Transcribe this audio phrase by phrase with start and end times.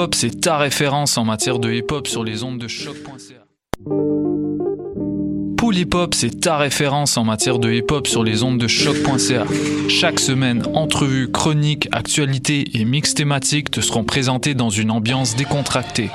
[0.00, 3.44] hip-hop, c'est ta référence en matière de hip-hop sur les ondes de choc.ca.
[5.58, 9.44] Pool Hip Hop, c'est ta référence en matière de hip-hop sur les ondes de choc.ca.
[9.88, 16.08] Chaque semaine, entrevues, chroniques, actualités et mix thématiques te seront présentés dans une ambiance décontractée.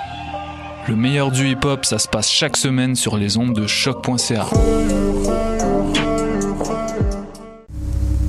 [0.88, 4.47] Le meilleur du hip-hop, ça se passe chaque semaine sur les ondes de choc.ca.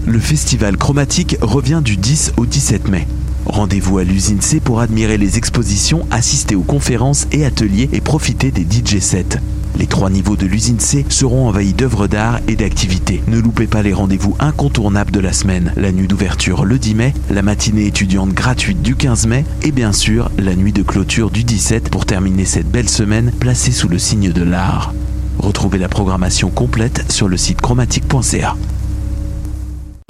[0.07, 3.07] Le festival chromatique revient du 10 au 17 mai.
[3.47, 8.51] Rendez-vous à l'usine C pour admirer les expositions, assister aux conférences et ateliers et profiter
[8.51, 9.39] des DJ sets.
[9.79, 13.23] Les trois niveaux de l'usine C seront envahis d'œuvres d'art et d'activités.
[13.29, 15.73] Ne loupez pas les rendez-vous incontournables de la semaine.
[15.77, 19.93] La nuit d'ouverture le 10 mai, la matinée étudiante gratuite du 15 mai et bien
[19.93, 23.99] sûr la nuit de clôture du 17 pour terminer cette belle semaine placée sous le
[23.99, 24.95] signe de l'art.
[25.39, 28.57] Retrouvez la programmation complète sur le site chromatique.ca.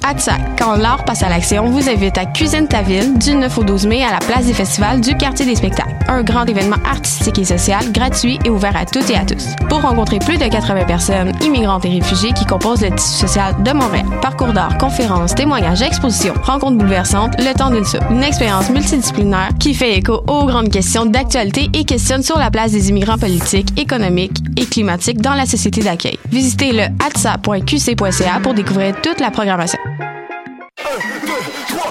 [0.07, 3.63] ATSA, quand l'art passe à l'action, vous invite à Cuisine ta ville du 9 au
[3.65, 5.97] 12 mai à la place des festivals du quartier des spectacles.
[6.07, 9.47] Un grand événement artistique et social, gratuit et ouvert à toutes et à tous.
[9.67, 13.71] Pour rencontrer plus de 80 personnes, immigrantes et réfugiés qui composent le tissu social de
[13.73, 14.05] Montréal.
[14.21, 18.05] Parcours d'art, conférences, témoignages, expositions, rencontres bouleversantes, le temps d'une soupe.
[18.09, 22.71] Une expérience multidisciplinaire qui fait écho aux grandes questions d'actualité et questionne sur la place
[22.71, 26.17] des immigrants politiques, économiques et climatiques dans la société d'accueil.
[26.31, 29.79] Visitez le atsa.qc.ca pour découvrir toute la programmation.
[29.97, 30.26] thank you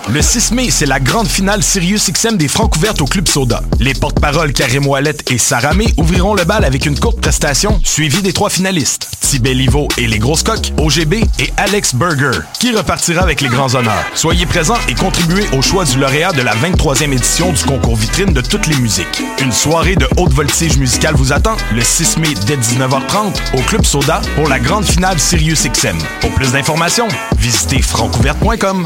[0.08, 3.60] Le 6 mai, c'est la grande finale Sirius XM des Francs ouvertes au Club Soda.
[3.80, 8.22] Les porte-paroles Karim Ouellet et Sarah May ouvriront le bal avec une courte prestation suivie
[8.22, 9.08] des trois finalistes.
[9.20, 13.74] Tibet Livo et les Grosses Coques, OGB et Alex Berger, qui repartira avec les grands
[13.74, 14.04] honneurs.
[14.14, 18.32] Soyez présents et contribuez au choix du lauréat de la 23e édition du concours vitrine
[18.32, 19.22] de toutes les musiques.
[19.42, 23.84] Une soirée de haute voltige musicale vous attend le 6 mai dès 19h30 au Club
[23.84, 25.98] Soda pour la grande finale Sirius XM.
[26.20, 28.85] Pour plus d'informations, visitez francouverte.com.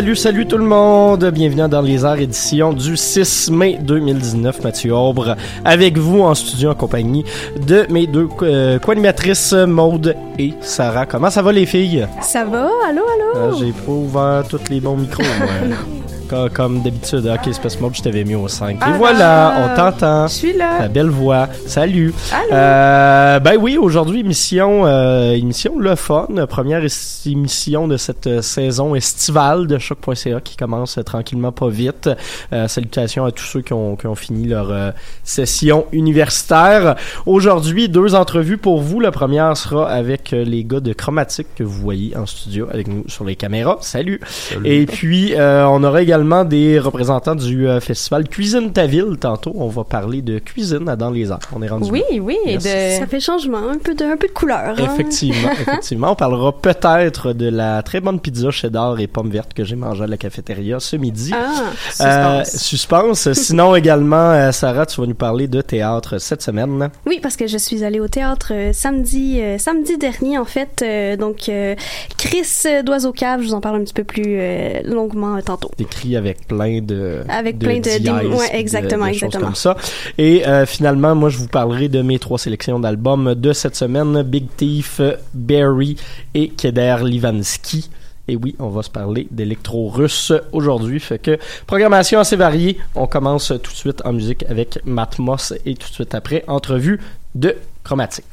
[0.00, 1.26] Salut, salut tout le monde!
[1.26, 4.64] Bienvenue dans les arts édition du 6 mai 2019.
[4.64, 7.22] Mathieu Aubre avec vous en studio en compagnie
[7.66, 11.04] de mes deux euh, co-animatrices Maude et Sarah.
[11.04, 12.08] Comment ça va les filles?
[12.22, 12.70] Ça va?
[12.88, 13.52] Allô, allô?
[13.52, 15.76] Ah, J'ai pas ouvert tous les bons micros, moi.
[16.30, 17.26] comme, comme d'habitude.
[17.26, 18.78] Ok, c'est parce que je t'avais mis au 5.
[18.80, 19.64] Ah, et voilà, non.
[19.64, 20.28] on t'entend.
[20.28, 20.78] Je suis là.
[20.78, 21.48] Ta belle voix.
[21.66, 22.14] Salut.
[22.32, 22.52] Allô?
[22.52, 26.28] Euh, ben oui, aujourd'hui, émission, euh, émission le fun.
[26.48, 26.82] Première
[27.26, 32.08] émission de cette euh, saison estivale de Choc.ca qui commence euh, tranquillement pas vite.
[32.52, 34.90] Euh, salutations à tous ceux qui ont, qui ont fini leur euh,
[35.24, 36.96] session universitaire.
[37.26, 39.00] Aujourd'hui, deux entrevues pour vous.
[39.00, 43.04] La première sera avec les gars de Chromatique que vous voyez en studio avec nous
[43.08, 43.78] sur les caméras.
[43.80, 44.20] Salut.
[44.64, 49.16] Et puis, euh, on aura également des représentants du euh, festival Cuisine ta ville.
[49.18, 51.40] Tantôt, on va parler de cuisine à Dans les Arts.
[51.54, 52.58] On est rendu Oui, oui, de...
[52.60, 54.74] Ça fait changement, un peu de, un peu de couleur.
[54.78, 54.88] hein.
[54.94, 56.12] Effectivement, effectivement.
[56.12, 60.04] On parlera peut-être de la très bonne pizza cheddar et pommes vertes que j'ai mangée
[60.04, 61.32] à la cafétéria ce midi.
[61.34, 62.62] Ah, Euh, suspense.
[62.62, 63.32] suspense.
[63.40, 66.90] Sinon également, euh, Sarah, tu vas nous parler de théâtre cette semaine.
[67.06, 70.82] Oui, parce que je suis allée au théâtre euh, samedi, euh, samedi dernier en fait.
[70.82, 71.74] Euh, donc euh,
[72.18, 75.40] Chris euh, d'Oiseau Cave, je vous en parle un petit peu plus euh, longuement euh,
[75.40, 75.70] tantôt.
[76.10, 79.44] Écrit avec plein de Avec de plein de- dièses, ouais, puis de- exactement, de exactement.
[79.46, 79.76] comme ça.
[80.18, 84.22] Et euh, finalement, moi, je vous parlerai de mes trois sélections d'albums de cette semaine
[84.22, 85.00] Big Thief,
[85.34, 85.96] Barry
[86.34, 87.88] et Keder Livansky.
[88.28, 91.00] Et oui, on va se parler d'électro-russe aujourd'hui.
[91.00, 92.78] Fait que programmation assez variée.
[92.94, 97.00] On commence tout de suite en musique avec Matmos et tout de suite après, entrevue
[97.34, 98.24] de Chromatique.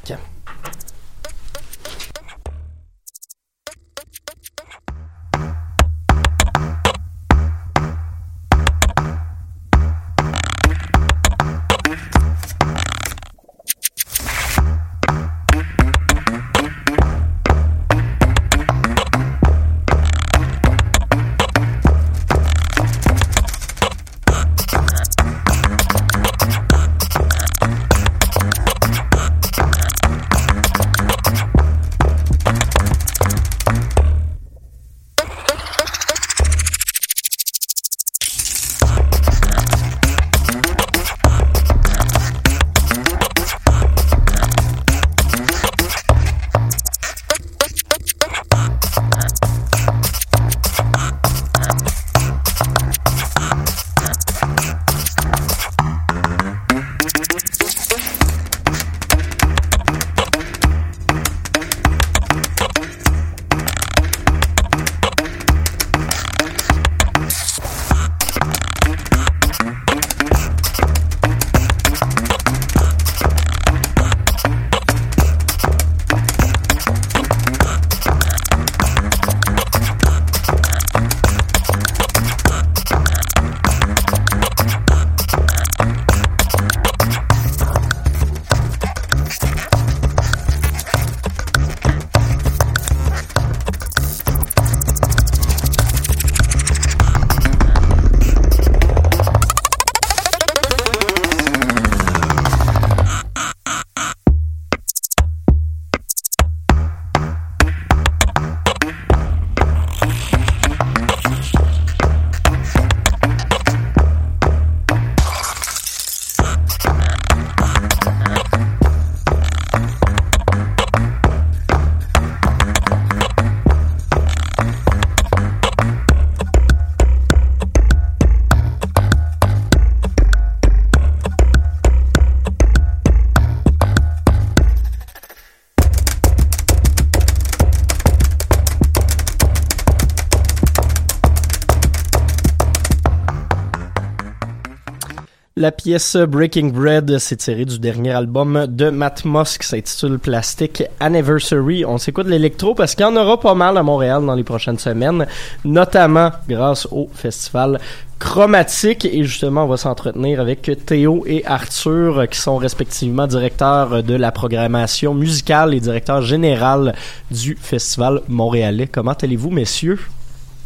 [145.60, 150.84] La pièce Breaking Bread s'est tirée du dernier album de Matt Moss qui s'intitule Plastic
[151.00, 151.84] Anniversary.
[151.84, 154.78] On s'écoute l'électro parce qu'il y en aura pas mal à Montréal dans les prochaines
[154.78, 155.26] semaines,
[155.66, 157.80] notamment grâce au festival
[158.20, 164.14] Chromatique et justement on va s'entretenir avec Théo et Arthur qui sont respectivement directeurs de
[164.14, 166.94] la programmation musicale et directeur général
[167.32, 168.86] du festival montréalais.
[168.86, 169.98] Comment allez-vous messieurs?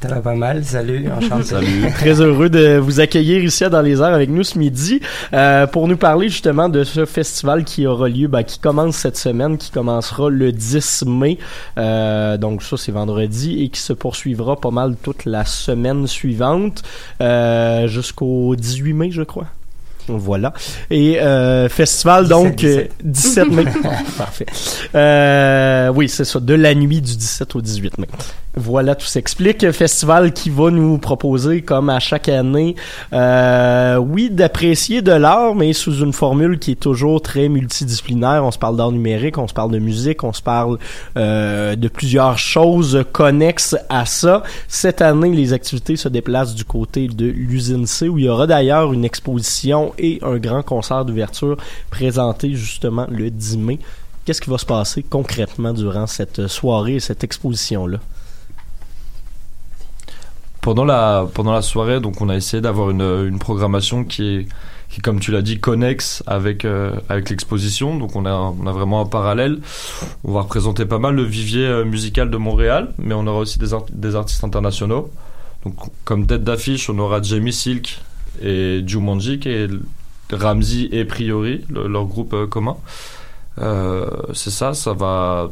[0.02, 1.44] Ça va pas mal, salut, enchanté.
[1.44, 1.92] salut.
[1.94, 5.00] Très heureux de vous accueillir ici à Dans les airs avec nous ce midi
[5.34, 9.18] euh, pour nous parler justement de ce festival qui aura lieu, ben, qui commence cette
[9.18, 11.38] semaine, qui commencera le 10 mai,
[11.78, 16.82] euh, donc ça c'est vendredi, et qui se poursuivra pas mal toute la semaine suivante,
[17.22, 19.48] euh, jusqu'au 18 mai je crois.
[20.08, 20.54] Voilà.
[20.90, 23.66] Et euh, festival donc 17, 17 mai.
[24.18, 24.46] Parfait.
[24.96, 28.08] Euh, oui, c'est ça, de la nuit du 17 au 18 mai.
[28.56, 29.72] Voilà, tout s'explique.
[29.72, 32.76] Festival qui va nous proposer, comme à chaque année,
[33.14, 38.44] euh, oui, d'apprécier de l'art, mais sous une formule qui est toujours très multidisciplinaire.
[38.44, 40.80] On se parle d'art numérique, on se parle de musique, on se parle
[41.16, 44.44] euh, de plusieurs choses connexes à ça.
[44.68, 48.48] Cette année, les activités se déplacent du côté de l'usine C, où il y aura
[48.48, 51.56] d'ailleurs une exposition et un grand concert d'ouverture
[51.90, 53.80] présenté justement le 10 mai.
[54.26, 58.00] Qu'est-ce qui va se passer concrètement durant cette soirée et cette exposition-là?
[60.62, 64.48] Pendant la pendant la soirée, donc on a essayé d'avoir une, une programmation qui est
[64.92, 67.98] qui, comme tu l'as dit, connexe avec euh, avec l'exposition.
[67.98, 69.60] Donc on a on a vraiment un parallèle.
[70.24, 73.58] On va représenter pas mal le vivier euh, musical de Montréal, mais on aura aussi
[73.58, 75.10] des des artistes internationaux.
[75.64, 78.02] Donc comme tête d'affiche, on aura Jamie Silk
[78.42, 79.70] et Jumanji qui est
[80.32, 82.76] Ramsey et Priori, leur groupe euh, commun.
[84.34, 85.52] c'est ça, ça va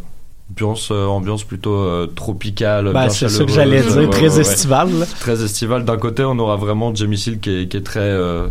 [0.51, 2.91] ambiance, euh, ambiance plutôt euh, tropicale.
[2.93, 4.89] Bah, c'est ce que j'allais dire, très estivale.
[5.19, 5.85] Très estivale.
[5.85, 7.99] D'un côté, on aura vraiment Jamie qui est, qui est très.
[7.99, 8.47] Euh,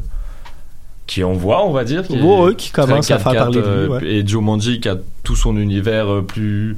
[1.06, 2.06] qui envoie, on va dire.
[2.06, 3.88] Qui, oh, qui commence à faire parler de lui.
[3.88, 4.06] Ouais.
[4.06, 4.42] Et Joe
[4.80, 6.76] qui a tout son univers plus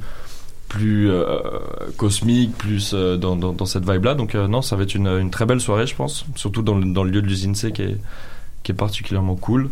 [0.69, 1.11] plus
[1.97, 4.15] cosmique, plus dans, dans, dans, cette vibe-là.
[4.15, 6.25] Donc non, ça va être une, une, très belle soirée, je pense.
[6.35, 7.97] Surtout dans le, dans le lieu de l'usine C qui est,
[8.63, 9.69] qui est particulièrement cool.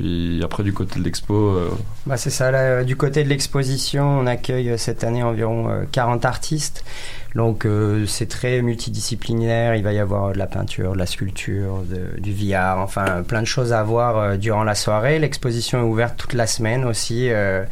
[0.00, 1.34] Puis après, du côté de l'expo.
[1.34, 1.68] Euh...
[2.06, 6.84] Bah, c'est ça, là, du côté de l'exposition, on accueille cette année environ 40 artistes.
[7.34, 11.82] Donc euh, c'est très multidisciplinaire, il va y avoir de la peinture, de la sculpture,
[11.88, 15.18] de, du VR, enfin plein de choses à voir euh, durant la soirée.
[15.18, 17.62] L'exposition est ouverte toute la semaine aussi, euh,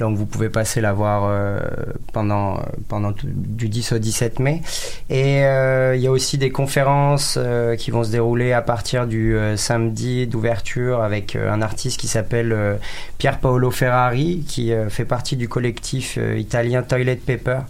[0.00, 1.60] donc vous pouvez passer la voir euh,
[2.12, 4.62] pendant, pendant du 10 au 17 mai.
[5.10, 7.38] Et il y a aussi des conférences
[7.78, 12.78] qui vont se dérouler à partir du samedi d'ouverture avec un artiste qui s'appelle
[13.18, 17.60] Pier Paolo Ferrari, qui fait partie du collectif italien Toilet Paper.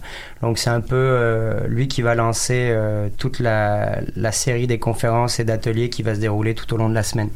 [0.45, 4.77] Donc c'est un peu euh, lui qui va lancer euh, toute la, la, série des
[4.77, 7.29] conférences et d'ateliers qui va se dérouler tout au long de la semaine.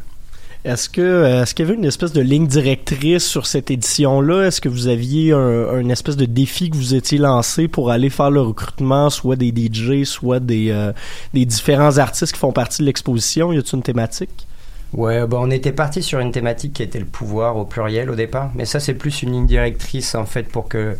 [0.63, 4.45] Est-ce que euh, est-ce qu'il y avait une espèce de ligne directrice sur cette édition-là?
[4.45, 8.11] Est-ce que vous aviez un, une espèce de défi que vous étiez lancé pour aller
[8.11, 10.93] faire le recrutement, soit des DJ, soit des euh,
[11.33, 13.51] des différents artistes qui font partie de l'exposition?
[13.51, 14.45] Y a-t-il une thématique?
[14.93, 18.15] Ouais, bah on était parti sur une thématique qui était le pouvoir au pluriel au
[18.15, 20.95] départ, mais ça c'est plus une ligne directrice en fait pour que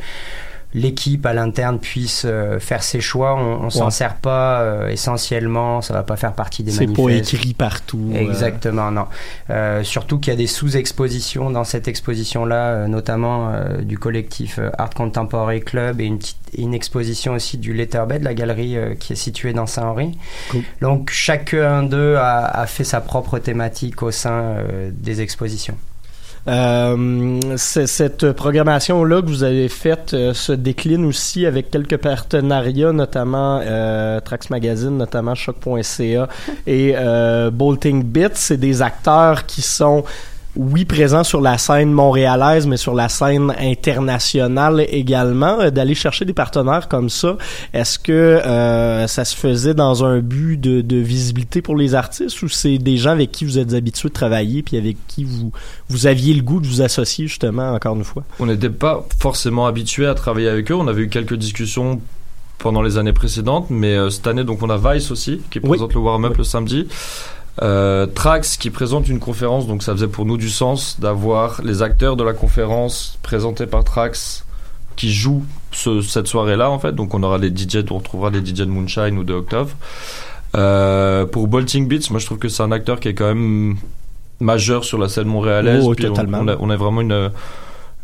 [0.73, 3.35] l'équipe à l'interne puisse euh, faire ses choix.
[3.35, 6.95] On, on s'en sert pas euh, essentiellement, ça va pas faire partie des manifestes.
[6.95, 8.11] C'est pas écrit partout.
[8.13, 8.19] Euh.
[8.19, 9.07] Exactement, non.
[9.83, 16.01] surtout qu'il y a des sous-expositions dans cette exposition-là, notamment du collectif Art Contemporary Club
[16.01, 16.19] et une,
[16.57, 20.17] une exposition aussi du Letterbed, la galerie qui est située dans Saint-Henri.
[20.51, 20.63] Cool.
[20.81, 24.57] Donc chacun d'eux a, a, fait sa propre thématique au sein
[24.91, 25.77] des expositions.
[26.49, 33.61] Euh, cette programmation-là que vous avez faite euh, se décline aussi avec quelques partenariats, notamment
[33.63, 36.27] euh, Trax Magazine, notamment Choc.ca
[36.65, 36.95] et
[37.51, 38.27] Bolting Bits.
[38.33, 40.03] C'est des acteurs qui sont
[40.55, 46.25] oui, présent sur la scène montréalaise, mais sur la scène internationale également, euh, d'aller chercher
[46.25, 47.37] des partenaires comme ça.
[47.73, 52.41] Est-ce que euh, ça se faisait dans un but de, de, visibilité pour les artistes
[52.41, 55.51] ou c'est des gens avec qui vous êtes habitués de travailler puis avec qui vous
[55.87, 58.23] vous aviez le goût de vous associer justement encore une fois?
[58.39, 60.75] On n'était pas forcément habitués à travailler avec eux.
[60.75, 62.01] On avait eu quelques discussions
[62.57, 65.93] pendant les années précédentes, mais euh, cette année donc on a Vice aussi qui présente
[65.93, 66.37] le warm-up oui.
[66.39, 66.87] le samedi.
[67.61, 71.81] Euh, Trax qui présente une conférence, donc ça faisait pour nous du sens d'avoir les
[71.81, 74.45] acteurs de la conférence présentés par Trax
[74.95, 76.93] qui jouent ce, cette soirée-là en fait.
[76.93, 79.73] Donc on aura les DJ, on retrouvera les DJ de Moonshine ou de Octave.
[80.55, 83.75] Euh, pour Bolting Beats, moi je trouve que c'est un acteur qui est quand même
[84.39, 85.83] majeur sur la scène montréalaise.
[85.85, 86.39] Oh, puis totalement.
[86.39, 87.29] On, on, a, on, a, vraiment une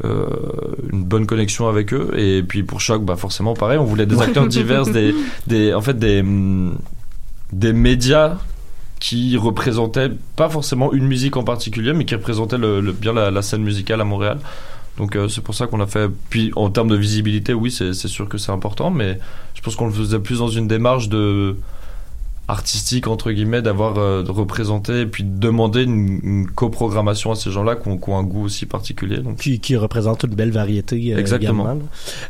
[0.03, 0.25] euh,
[0.91, 4.21] une bonne connexion avec eux et puis pour choc bah forcément pareil on voulait des
[4.21, 5.15] acteurs divers des,
[5.47, 6.21] des en fait des
[7.53, 8.35] des médias
[9.05, 14.01] qui représentait pas forcément une musique en particulier, mais qui représentait bien la, scène musicale
[14.01, 14.39] à Montréal.
[14.97, 16.09] Donc euh, c'est pour ça qu'on a fait.
[16.31, 19.19] Puis en termes de visibilité, oui, c'est sûr que c'est important, mais
[19.53, 21.55] je pense qu'on le faisait plus dans une démarche de
[22.47, 27.35] artistique entre guillemets d'avoir euh, de représenter et puis de demander une, une coprogrammation à
[27.35, 29.17] ces gens-là qui ont, un goût aussi particulier.
[29.17, 31.77] Donc qui, qui représente une belle variété euh, Exactement.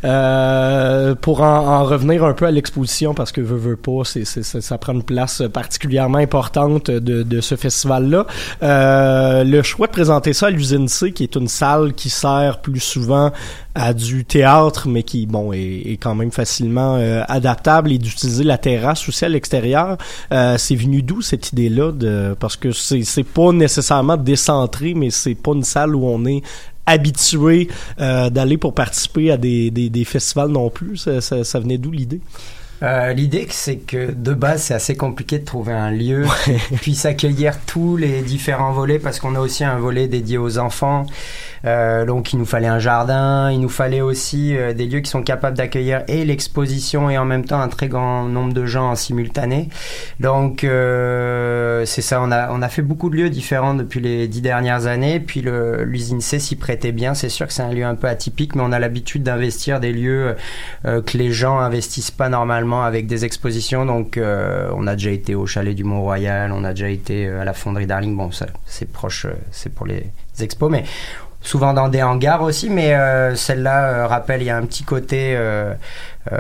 [0.04, 4.26] Euh, pour en, en revenir un peu à l'exposition, parce que veut, veut pas, c'est,
[4.26, 8.26] ça prend une place particulièrement importante de, de ce festival-là.
[8.64, 12.62] Euh, le choix de présenter ça à l'usine C, qui est une salle qui sert
[12.62, 13.32] plus souvent
[13.76, 18.46] à du théâtre, mais qui bon est, est quand même facilement euh, adaptable et d'utiliser
[18.46, 19.98] la terrasse aussi à l'extérieur.
[20.32, 25.10] Euh, c'est venu d'où cette idée-là de parce que c'est c'est pas nécessairement décentré, mais
[25.10, 26.42] c'est pas une salle où on est
[26.86, 27.68] habitué
[28.00, 30.98] euh, d'aller pour participer à des, des, des festivals non plus.
[30.98, 32.22] Ça, ça, ça venait d'où l'idée?
[32.84, 36.26] Euh, L'idée, c'est que de base, c'est assez compliqué de trouver un lieu
[36.70, 40.58] qui puisse accueillir tous les différents volets parce qu'on a aussi un volet dédié aux
[40.58, 41.06] enfants.
[41.66, 45.10] Euh, donc, il nous fallait un jardin, il nous fallait aussi euh, des lieux qui
[45.10, 48.92] sont capables d'accueillir et l'exposition et en même temps un très grand nombre de gens
[48.92, 49.70] en simultané.
[50.20, 52.22] Donc, euh, c'est ça.
[52.22, 55.20] On a, on a fait beaucoup de lieux différents depuis les dix dernières années.
[55.20, 57.14] Puis l'usine C s'y prêtait bien.
[57.14, 59.92] C'est sûr que c'est un lieu un peu atypique, mais on a l'habitude d'investir des
[59.92, 60.36] lieux
[60.86, 63.86] euh, que les gens investissent pas normalement avec des expositions.
[63.86, 67.54] Donc, on a déjà été au chalet du Mont-Royal, on a déjà été à la
[67.54, 68.16] fonderie Darling.
[68.16, 70.04] Bon, ça, c'est proche, c'est pour les
[70.40, 70.84] expos, mais
[71.46, 72.70] souvent dans des hangars aussi.
[72.70, 75.74] Mais euh, celle-là euh, rappelle, il y a un petit côté euh,
[76.32, 76.38] euh,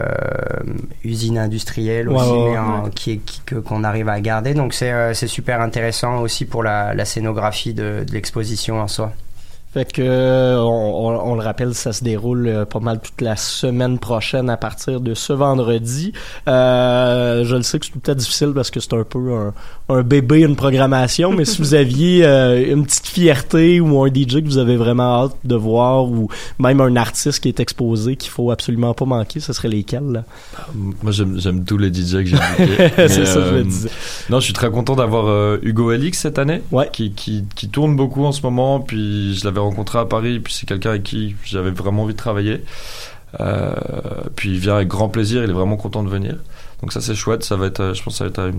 [1.03, 4.53] usine industrielle aussi, ouais, mais qui est qui- que- qu'on arrive à garder.
[4.53, 8.87] Donc, c'est euh, c'est super intéressant aussi pour la, la scénographie de, de l'exposition en
[8.87, 9.13] soi.
[9.75, 13.19] Fait que euh, on, on- on le rappelle, ça se déroule euh, pas mal toute
[13.19, 16.13] la semaine prochaine à partir de ce vendredi.
[16.47, 19.53] Euh, je le sais que c'est peut-être difficile parce que c'est un peu un,
[19.89, 24.41] un bébé, une programmation, mais si vous aviez euh, une petite fierté ou un DJ
[24.41, 28.31] que vous avez vraiment hâte de voir ou même un artiste qui est exposé qu'il
[28.31, 30.23] faut absolument pas manquer, ce serait lesquels là?
[31.03, 32.37] moi j'aime tous les DJ que j'ai
[33.09, 33.89] c'est ça que je me disais.
[34.29, 36.89] Non, je suis très content d'avoir euh, Hugo Elix cette année, Ouais.
[36.93, 38.79] qui, qui, qui tourne beaucoup en ce moment.
[38.79, 42.19] Puis je l'avais rencontré à Paris, puis c'est quelqu'un avec qui j'avais vraiment envie de
[42.19, 42.63] travailler.
[43.41, 43.73] Euh,
[44.35, 46.35] puis il vient avec grand plaisir, il est vraiment content de venir.
[46.81, 48.51] Donc ça c'est chouette, ça va être, je pense que ça va être un,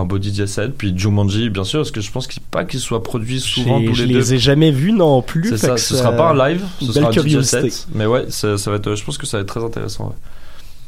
[0.00, 0.76] un beau DJ set.
[0.76, 3.94] Puis Jumanji, bien sûr, parce que je pense qu'il pas qu'il soit produit souvent tous
[3.94, 4.18] je les deux.
[4.18, 5.50] les ai jamais vus non plus.
[5.50, 7.86] C'est ça, ce sera pas un live, ce sera un DJ set.
[7.94, 10.06] Mais ouais, ça, ça va être, je pense que ça va être très intéressant.
[10.08, 10.14] ouais.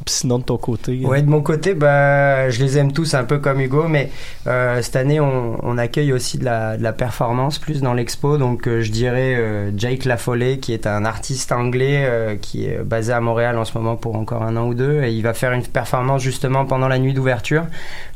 [0.06, 1.00] Sinon de ton côté.
[1.02, 4.11] euh, Ouais, de mon côté, bah, je les aime tous un peu comme Hugo, mais
[4.46, 8.37] euh, cette année, on, on accueille aussi de la, de la performance plus dans l'expo.
[8.37, 12.78] Donc, euh, je dirais euh, Jake Lafollet, qui est un artiste anglais euh, qui est
[12.84, 15.32] basé à Montréal en ce moment pour encore un an ou deux, et il va
[15.32, 17.64] faire une performance justement pendant la nuit d'ouverture.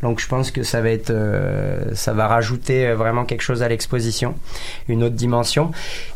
[0.03, 3.63] Donc, je pense que ça va être, euh, ça va rajouter euh, vraiment quelque chose
[3.63, 4.35] à l'exposition,
[4.89, 5.71] une autre dimension.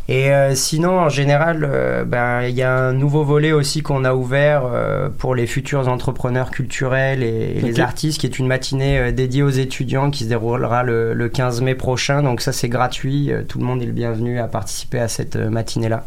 [0.08, 4.04] Et euh, sinon, en général, euh, ben il y a un nouveau volet aussi qu'on
[4.04, 8.48] a ouvert euh, pour les futurs entrepreneurs culturels et, et les artistes, qui est une
[8.48, 12.22] matinée dédiée aux étudiants qui se déroulera le, le 15 mai prochain.
[12.22, 13.30] Donc ça, c'est gratuit.
[13.48, 16.04] Tout le monde est le bienvenu à participer à cette matinée-là.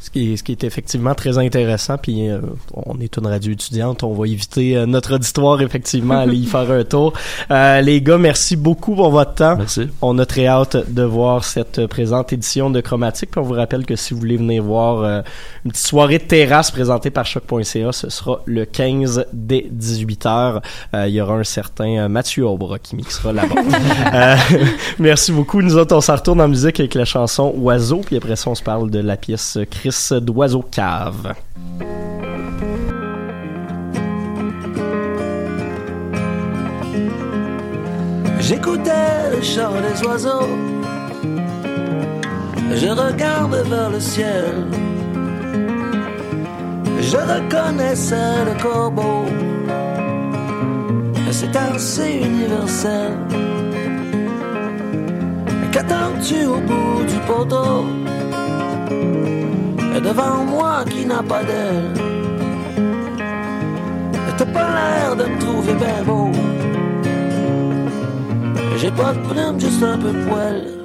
[0.00, 2.40] Ce qui, est, ce qui est effectivement très intéressant, puis euh,
[2.72, 6.46] on est une radio étudiante, on va éviter euh, notre auditoire effectivement à aller y
[6.46, 7.12] faire un tour.
[7.50, 9.56] Euh, les gars, merci beaucoup pour votre temps.
[9.56, 9.88] Merci.
[10.00, 13.30] On a très hâte de voir cette présente édition de Chromatique.
[13.30, 15.22] Puis on vous rappelle que si vous voulez venir voir euh,
[15.64, 20.62] une petite soirée de terrasse présentée par choc.ca, ce sera le 15 dès 18h.
[20.94, 23.54] Euh, il y aura un certain Mathieu Aubra qui mixera là-bas.
[24.14, 24.36] Euh,
[24.98, 25.60] merci beaucoup.
[25.60, 28.00] Nous autres, on s'en retourne en musique avec la chanson Oiseau.
[28.04, 29.58] Puis après ça, on se parle de la pièce
[29.88, 31.34] Chris d'Oiseau Cave.
[38.38, 40.48] J'écoutais le chant des oiseaux.
[42.74, 44.66] Je regarde vers le ciel.
[47.00, 49.24] Je reconnaissais le corbeau.
[51.30, 53.12] C'est assez universel.
[55.72, 57.86] Qu'attends-tu au bout du poteau?
[60.02, 61.92] Devant moi qui n'a pas d'aile.
[64.38, 66.30] T'as pas l'air de me trouver bien beau.
[68.76, 70.78] J'ai pas de plume, juste un peu de poil.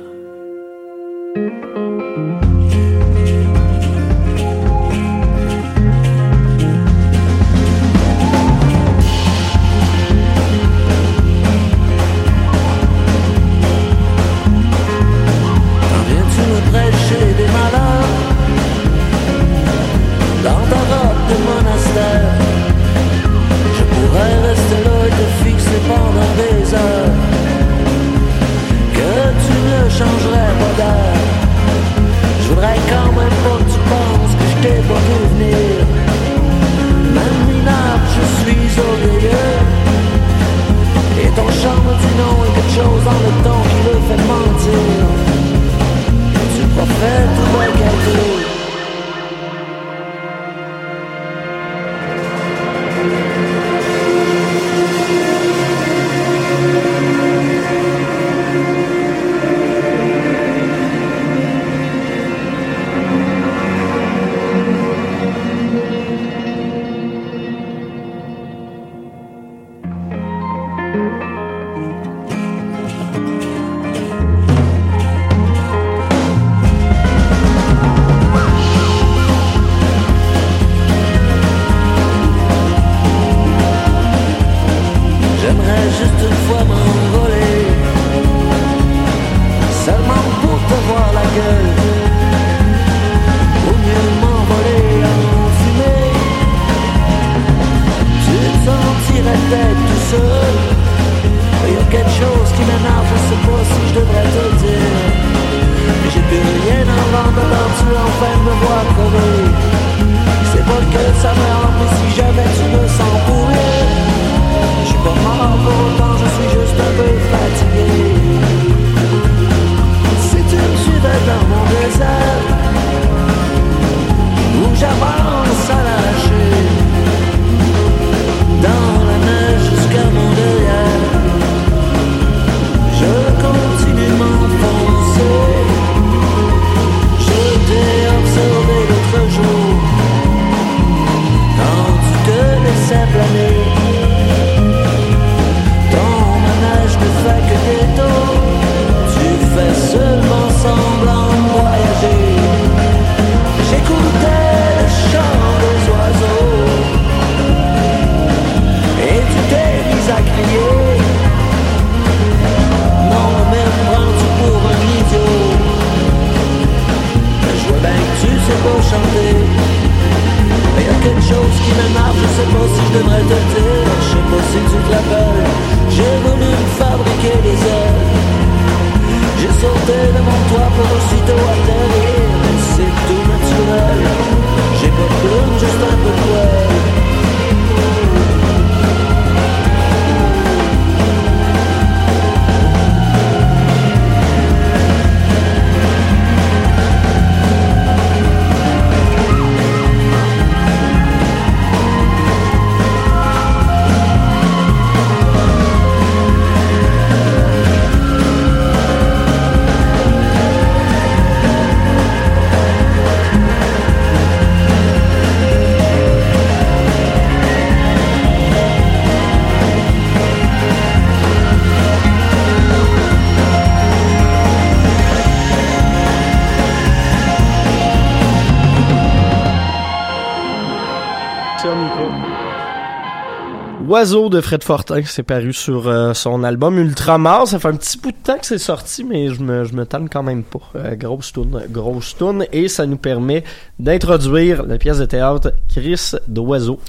[234.04, 237.48] Oiseau de Fred Fortin, c'est paru sur euh, son album Ultramar.
[237.48, 240.10] Ça fait un petit bout de temps que c'est sorti, mais je me, je tanne
[240.10, 240.60] quand même pas.
[240.76, 242.46] Euh, grosse tourne, grosse tourne.
[242.52, 243.46] Et ça nous permet
[243.80, 246.82] d'introduire la pièce de théâtre Chris d'Oiseau.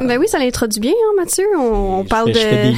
[0.00, 1.44] Ben oui, ça l'introduit bien, hein, Mathieu.
[1.58, 2.76] On, on parle je fais des de,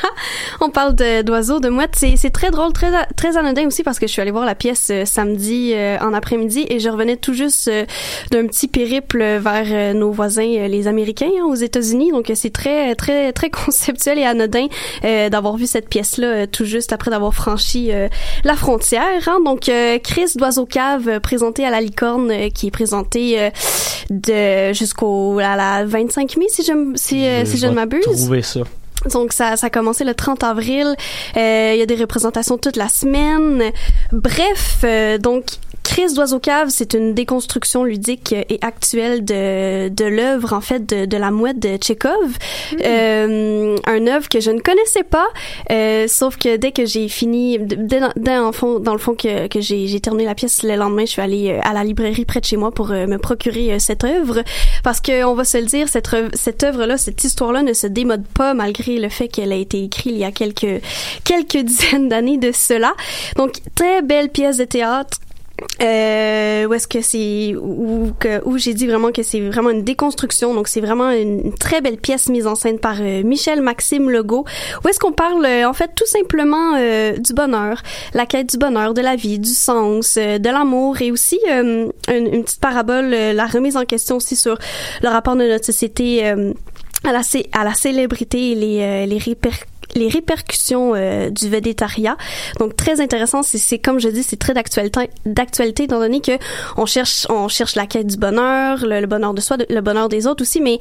[0.60, 1.94] on parle de d'oiseaux, de mouettes.
[1.96, 4.54] C'est c'est très drôle, très très anodin aussi parce que je suis allée voir la
[4.54, 7.84] pièce euh, samedi euh, en après-midi et je revenais tout juste euh,
[8.30, 12.10] d'un petit périple vers euh, nos voisins, euh, les Américains, hein, aux États-Unis.
[12.12, 14.66] Donc euh, c'est très très très conceptuel et anodin
[15.04, 18.08] euh, d'avoir vu cette pièce-là euh, tout juste après d'avoir franchi euh,
[18.44, 19.02] la frontière.
[19.26, 19.38] hein.
[19.44, 23.50] Donc euh, Chris d'Oiseau Cave euh, présenté à la licorne euh, qui est présenté euh,
[24.10, 28.02] de jusqu'au à la 25 mai si je m- si, euh, si je ne m'abuse.
[28.04, 28.60] Trouver ça.
[29.12, 30.94] Donc ça, ça a commencé le 30 avril.
[31.36, 33.70] Euh, Il y a des représentations toute la semaine.
[34.12, 35.44] Bref, euh, donc
[35.88, 41.06] Crise d'oiseau cave, c'est une déconstruction ludique et actuelle de, de l'œuvre en fait de,
[41.06, 42.36] de la mouette de Tchekhov.
[42.84, 45.26] Euh, un œuvre que je ne connaissais pas,
[45.72, 49.14] euh, sauf que dès que j'ai fini, dès, dans- dès en fond, dans le fond
[49.14, 52.26] que, que j'ai terminé la pièce le lendemain, je suis allée euh, à la librairie
[52.26, 54.42] près de chez moi pour euh, me procurer euh, cette œuvre
[54.84, 57.86] parce que on va se le dire, cette œuvre- cette œuvre-là, cette histoire-là ne se
[57.86, 60.82] démode pas malgré le fait qu'elle a été écrite il y a quelques
[61.24, 62.92] quelques dizaines d'années de cela.
[63.36, 65.16] Donc très belle pièce de théâtre
[65.82, 68.12] euh, où est-ce que c'est où
[68.44, 70.54] où j'ai dit vraiment que c'est vraiment une déconstruction.
[70.54, 74.44] Donc c'est vraiment une, très belle pièce mise en scène par euh, Michel Maxime Legault.
[74.84, 77.82] Où est-ce qu'on parle euh, en fait tout simplement euh, du bonheur
[78.14, 82.60] la quête du bonheur de la vie du sens de l'amour et aussi une, petite
[82.60, 84.58] parabole la remise en question aussi sur
[85.02, 91.30] le rapport de notre société à la célébrité et les les répercussions les répercussions euh,
[91.30, 92.16] du végétariat.
[92.58, 96.32] Donc très intéressant, c'est comme je dis, c'est très d'actualité d'actualité étant donné que
[96.76, 100.26] on cherche on cherche la quête du bonheur, le, bonheur de soi, le bonheur des
[100.26, 100.78] autres aussi, mais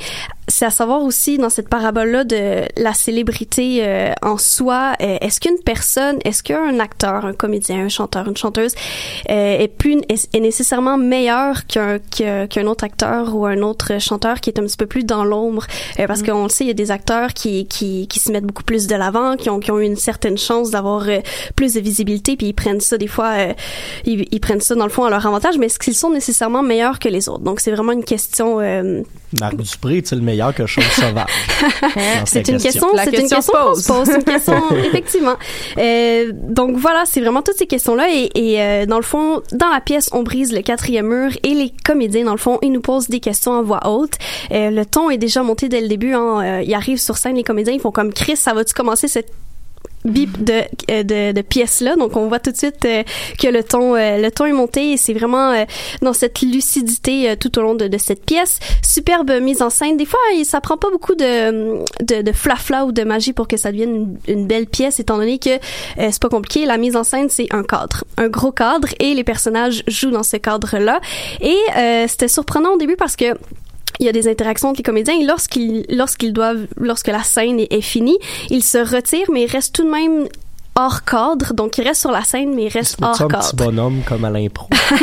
[0.48, 5.18] c'est à savoir aussi dans cette parabole là de la célébrité euh, en soi, euh,
[5.20, 8.74] est-ce qu'une personne, est-ce qu'un acteur, un comédien, un chanteur, une chanteuse
[9.30, 14.40] euh, est plus est, est nécessairement meilleur qu'un qu'un autre acteur ou un autre chanteur
[14.40, 15.66] qui est un petit peu plus dans l'ombre?
[16.00, 18.46] Euh, parce qu'on le sait, il y a des acteurs qui qui qui se mettent
[18.46, 21.20] beaucoup plus de l'avant, qui ont qui ont eu une certaine chance d'avoir euh,
[21.56, 23.54] plus de visibilité, puis ils prennent ça des fois, euh,
[24.06, 26.64] ils, ils prennent ça dans le fond à leur avantage, mais est-ce qu'ils sont nécessairement
[26.64, 27.44] meilleurs que les autres?
[27.44, 28.62] Donc c'est vraiment une question.
[28.62, 29.04] euh,
[29.42, 31.26] Marc Dupré, sais, le meilleur meilleur que Chose sauvage.
[32.26, 33.84] C'est une question, La c'est une question qu'on pose.
[33.84, 34.54] se pose, c'est une question
[34.86, 35.36] effectivement.
[35.78, 39.69] Euh, donc voilà, c'est vraiment toutes ces questions-là et, et, euh, dans le fond, dans
[39.69, 42.82] la pièce, on brise le quatrième mur et les comédiens, dans le fond, ils nous
[42.82, 44.13] posent des questions en voix haute.
[44.52, 46.13] Euh, le ton est déjà monté dès le début.
[46.13, 49.08] Hein, Euh, ils arrivent sur scène, les comédiens, ils font comme Chris, ça va-tu commencer
[49.08, 49.32] cette
[50.12, 53.04] bip de, euh, de, de pièces là donc on voit tout de suite euh,
[53.39, 55.65] que le ton euh, le ton est monté et c'est vraiment
[56.02, 58.60] dans cette lucidité tout au long de, de cette pièce.
[58.84, 59.98] Superbe mise en scène.
[59.98, 63.58] Des fois ça prend pas beaucoup de de, de flafla ou de magie pour que
[63.58, 65.60] ça devienne une, une belle pièce étant donné que
[65.98, 66.65] c'est pas compliqué.
[66.65, 70.24] La mise en scène c'est un cadre un gros cadre et les personnages jouent dans
[70.24, 71.00] ce cadre là
[71.41, 73.26] et c'était surprenant au début parce que
[74.00, 75.19] il y a des interactions avec les comédiens.
[75.19, 78.17] Et lorsqu'ils lorsqu'ils doivent lorsque la scène est, est finie,
[78.50, 80.28] ils se retirent mais ils restent tout de même
[80.78, 83.44] hors cadre donc ils restent sur la scène mais ils restent C'est hors un cadre.
[83.50, 84.68] petit bonhomme comme à l'impro?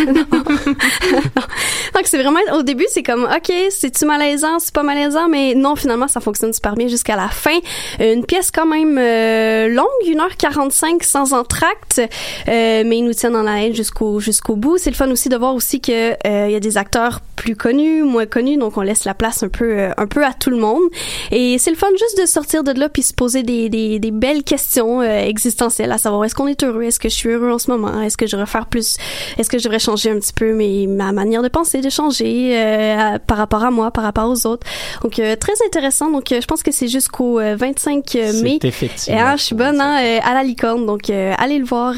[1.94, 5.54] Donc c'est vraiment au début c'est comme ok c'est tu malaisant c'est pas malaisant mais
[5.54, 7.58] non finalement ça fonctionne super bien jusqu'à la fin.
[8.00, 12.00] Une pièce quand même euh, longue 1h45 sans entracte
[12.48, 14.78] euh, mais ils nous tiennent en haleine jusqu'au jusqu'au bout.
[14.78, 17.56] C'est le fun aussi de voir aussi que euh, il y a des acteurs plus
[17.56, 20.50] connus moins connus donc on laisse la place un peu euh, un peu à tout
[20.50, 20.82] le monde.
[21.30, 24.10] Et c'est le fun juste de sortir de là puis se poser des, des, des
[24.10, 25.22] belles questions euh,
[25.64, 28.16] à savoir est-ce qu'on est heureux est-ce que je suis heureux en ce moment est-ce
[28.16, 28.96] que je devrais faire plus
[29.38, 32.57] est-ce que je devrais changer un petit peu mes, ma manière de penser de changer
[32.59, 34.66] euh, à- par rapport à moi par rapport aux autres.
[35.03, 36.11] Donc euh, très intéressant.
[36.11, 38.59] Donc euh, je pense que c'est jusqu'au euh, 25 mai.
[38.62, 41.94] et ah, je suis bonne hein, à la licorne, donc allez le voir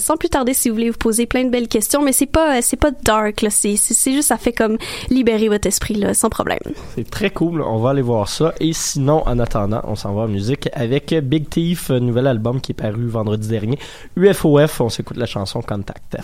[0.00, 2.62] sans plus tarder si vous voulez vous poser plein de belles questions, mais c'est pas
[2.62, 4.76] c'est pas dark là, c'est c'est juste ça fait comme
[5.10, 6.58] libérer votre esprit là, sans problème.
[6.94, 7.62] C'est très cool.
[7.62, 8.54] On va aller voir ça.
[8.60, 12.72] Et sinon, en attendant, on s'en va en musique avec Big Thief, nouvel album qui
[12.72, 13.78] est paru vendredi dernier.
[14.16, 16.16] UFOF, on s'écoute la chanson Contact.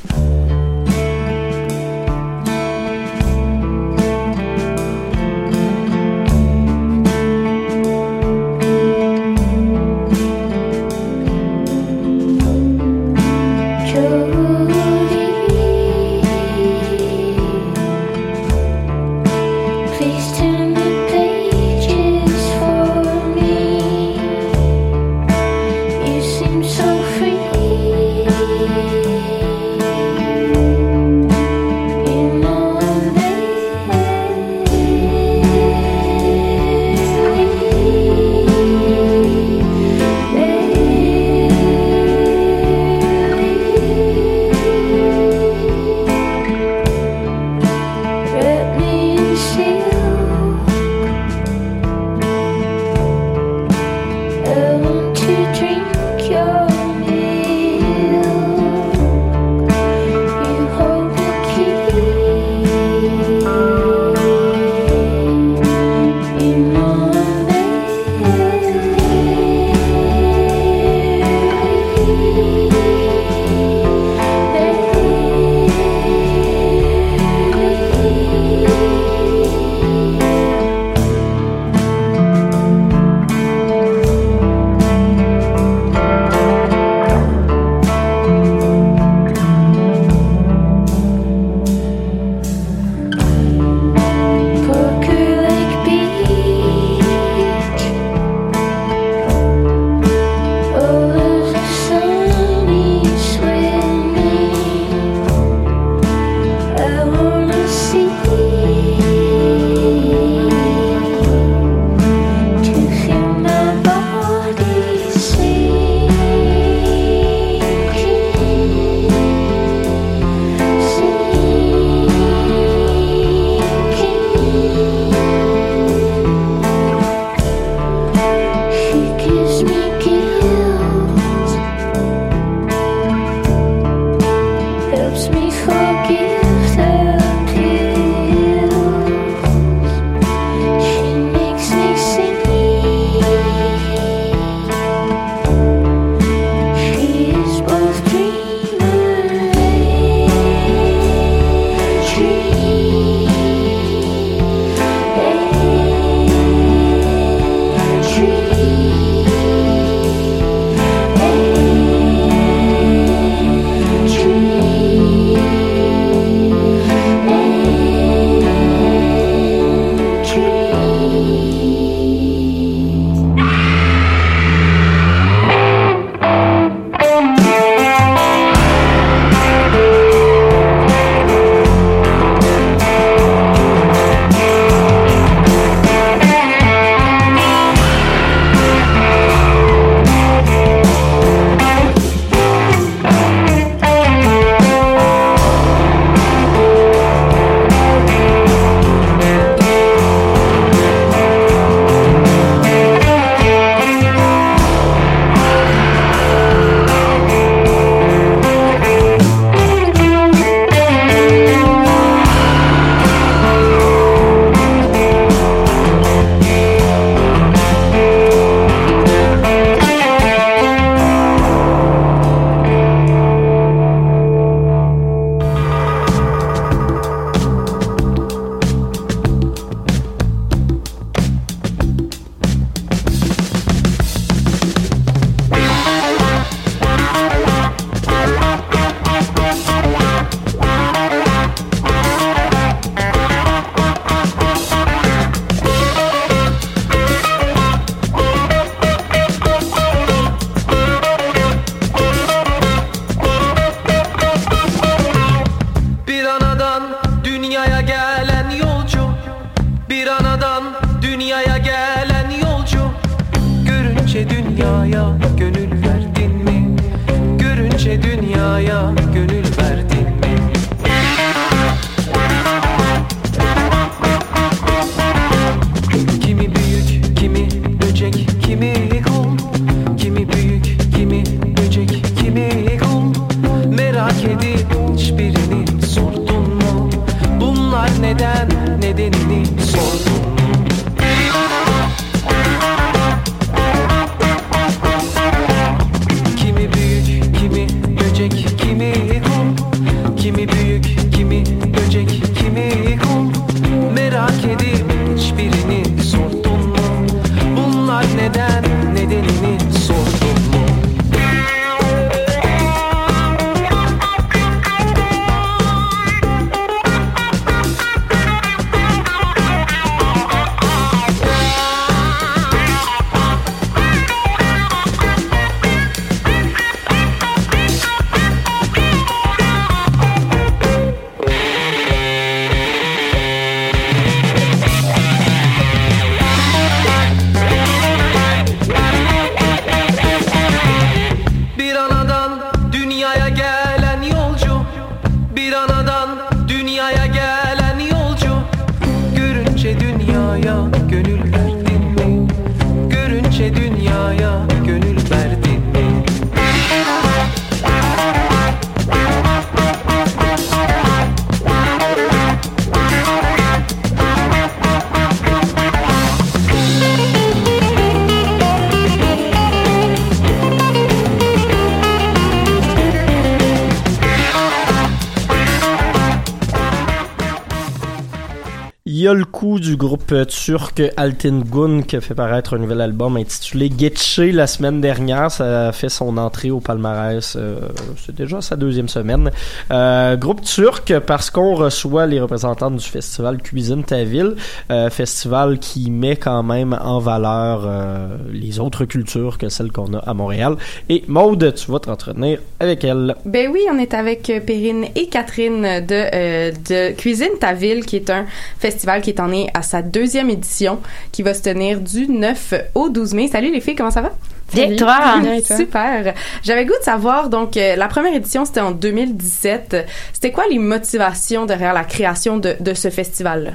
[379.66, 384.46] Du groupe turc Altin Gun qui a fait paraître un nouvel album intitulé Getche la
[384.46, 385.30] semaine dernière.
[385.30, 387.34] Ça a fait son entrée au palmarès.
[387.34, 387.58] euh,
[388.04, 389.32] c'est déjà sa deuxième semaine.
[389.72, 394.36] Euh, groupe turc parce qu'on reçoit les représentants du festival Cuisine ta ville.
[394.70, 399.94] Euh, festival qui met quand même en valeur euh, les autres cultures que celles qu'on
[399.94, 400.56] a à Montréal.
[400.88, 403.16] Et Maude, tu vas t'entretenir avec elle.
[403.24, 407.84] Ben oui, on est avec euh, Perrine et Catherine de, euh, de Cuisine ta ville,
[407.84, 408.26] qui est un
[408.58, 410.80] festival qui est en est à sa deuxième édition,
[411.12, 413.28] qui va se tenir du 9 au 12 mai.
[413.28, 414.12] Salut les filles, comment ça va?
[414.52, 415.20] Bien, toi?
[415.56, 416.14] Super.
[416.42, 419.86] J'avais goût de savoir, donc, euh, la première édition, c'était en 2017.
[420.12, 423.52] C'était quoi les motivations derrière la création de, de ce festival-là?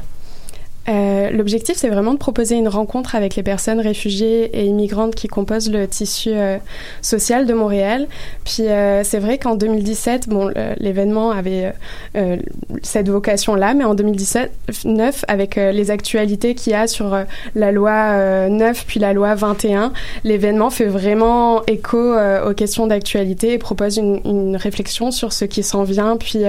[0.90, 5.28] Euh, L'objectif, c'est vraiment de proposer une rencontre avec les personnes réfugiées et immigrantes qui
[5.28, 6.58] composent le tissu euh,
[7.02, 8.08] social de Montréal.
[8.44, 11.74] Puis euh, c'est vrai qu'en 2017, bon, l'événement avait
[12.82, 14.52] cette vocation-là, mais en 2017,
[14.86, 17.18] 9, avec les actualités qu'il y a sur
[17.56, 22.16] la loi euh, 9 puis la loi 21, l'événement fait vraiment écho
[22.48, 26.44] aux questions d'actualité et propose une, une réflexion sur ce qui s'en vient, puis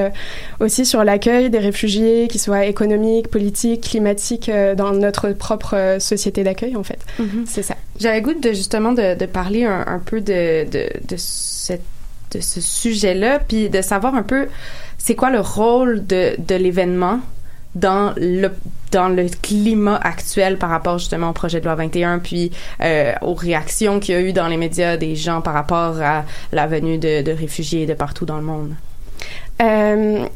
[0.61, 5.99] aussi sur l'accueil des réfugiés, qu'ils soient économiques, politiques, climatiques, euh, dans notre propre euh,
[5.99, 6.99] société d'accueil, en fait.
[7.47, 7.75] C'est ça.
[7.99, 11.83] J'avais goût de justement de, de parler un, un peu de, de, de, cette,
[12.33, 14.49] de ce sujet-là, puis de savoir un peu
[14.99, 17.21] c'est quoi le rôle de, de l'événement
[17.75, 18.51] dans le
[18.91, 23.33] dans le climat actuel par rapport justement au projet de loi 21 puis euh, aux
[23.35, 26.99] réactions qu'il y a eu dans les médias des gens par rapport à la venue
[26.99, 28.75] de, de réfugiés de partout dans le monde?
[29.63, 30.27] Euh,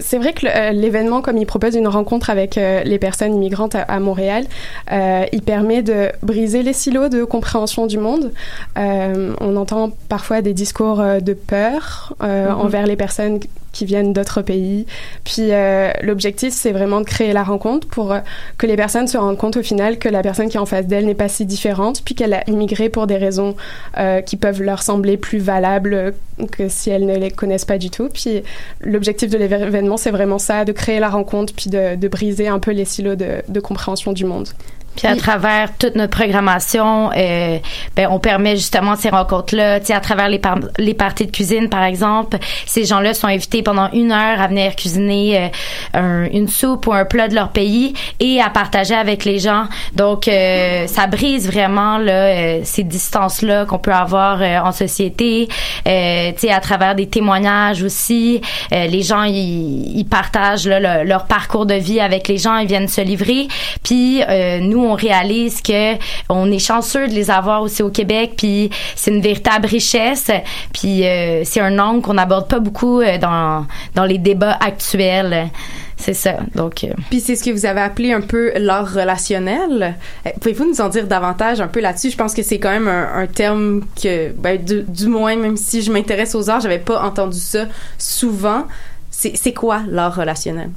[0.00, 3.74] c'est vrai que euh, l'événement, comme il propose une rencontre avec euh, les personnes immigrantes
[3.74, 4.44] à, à Montréal,
[4.92, 8.32] euh, il permet de briser les silos de compréhension du monde.
[8.76, 12.60] On entend parfois des discours de peur Mhm.
[12.60, 13.40] envers les personnes
[13.76, 14.86] qui viennent d'autres pays.
[15.24, 18.20] Puis euh, l'objectif, c'est vraiment de créer la rencontre pour euh,
[18.56, 20.86] que les personnes se rendent compte au final que la personne qui est en face
[20.86, 23.54] d'elle n'est pas si différente, puis qu'elle a immigré pour des raisons
[23.98, 26.14] euh, qui peuvent leur sembler plus valables
[26.52, 28.08] que si elles ne les connaissent pas du tout.
[28.08, 28.42] Puis
[28.80, 32.70] l'objectif de l'événement, c'est vraiment ça, de créer la rencontre, puis de, briser un peu
[32.70, 34.48] les silos de compréhension du monde.
[34.96, 37.58] Puis à travers toute notre programmation, euh,
[37.94, 39.80] ben, on permet justement ces rencontres-là.
[39.80, 43.26] Tu sais, à travers les, par- les parties de cuisine, par exemple, ces gens-là sont
[43.26, 45.48] invités pendant une heure à venir cuisiner euh,
[45.94, 49.64] un- une soupe ou un plat de leur pays et à partager avec les gens.
[49.94, 55.48] Donc, euh, ça brise vraiment là, ces distances-là qu'on peut avoir en société.
[55.48, 55.52] Tu
[55.84, 61.74] sais, à travers des témoignages aussi, les gens ils partagent là, le- leur parcours de
[61.74, 63.48] vie avec les gens, ils viennent se livrer.
[63.82, 64.22] Puis
[64.60, 65.94] nous, on réalise que
[66.28, 68.34] on est chanceux de les avoir aussi au Québec.
[68.36, 70.30] Puis c'est une véritable richesse.
[70.72, 75.48] Puis euh, c'est un angle qu'on n'aborde pas beaucoup euh, dans dans les débats actuels.
[75.96, 76.36] c'est ça.
[76.54, 79.96] Donc, euh, Puis c'est ce que vous avez appelé un peu l'art relationnel.
[80.40, 82.10] Pouvez-vous nous en dire davantage un peu là-dessus?
[82.10, 85.82] Je pense que c'est quand même un, terme que, ben, du, du moins, même si
[85.82, 87.66] je m'intéresse aux arts, j'avais pas entendu ça
[87.98, 88.64] souvent.
[89.10, 90.70] C'est quoi l'art relationnel?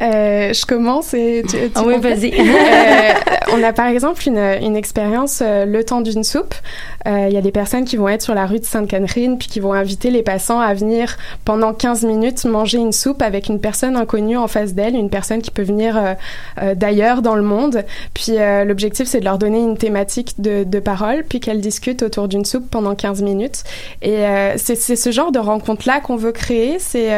[0.00, 2.32] Euh, je commence et tu, tu Ah oui, vas-y.
[2.32, 3.12] Euh,
[3.52, 6.54] on a par exemple une, une expérience euh, le temps d'une soupe.
[7.06, 9.48] Euh, Il y a des personnes qui vont être sur la rue de Sainte-Catherine puis
[9.48, 13.60] qui vont inviter les passants à venir pendant 15 minutes manger une soupe avec une
[13.60, 16.14] personne inconnue en face d'elle, une personne qui peut venir euh,
[16.62, 17.84] euh, d'ailleurs dans le monde.
[18.14, 22.02] Puis euh, l'objectif c'est de leur donner une thématique de, de parole puis qu'elles discutent
[22.02, 23.62] autour d'une soupe pendant 15 minutes.
[24.00, 26.78] Et euh, c'est ce genre de rencontre là qu'on veut créer.
[26.78, 27.10] C'est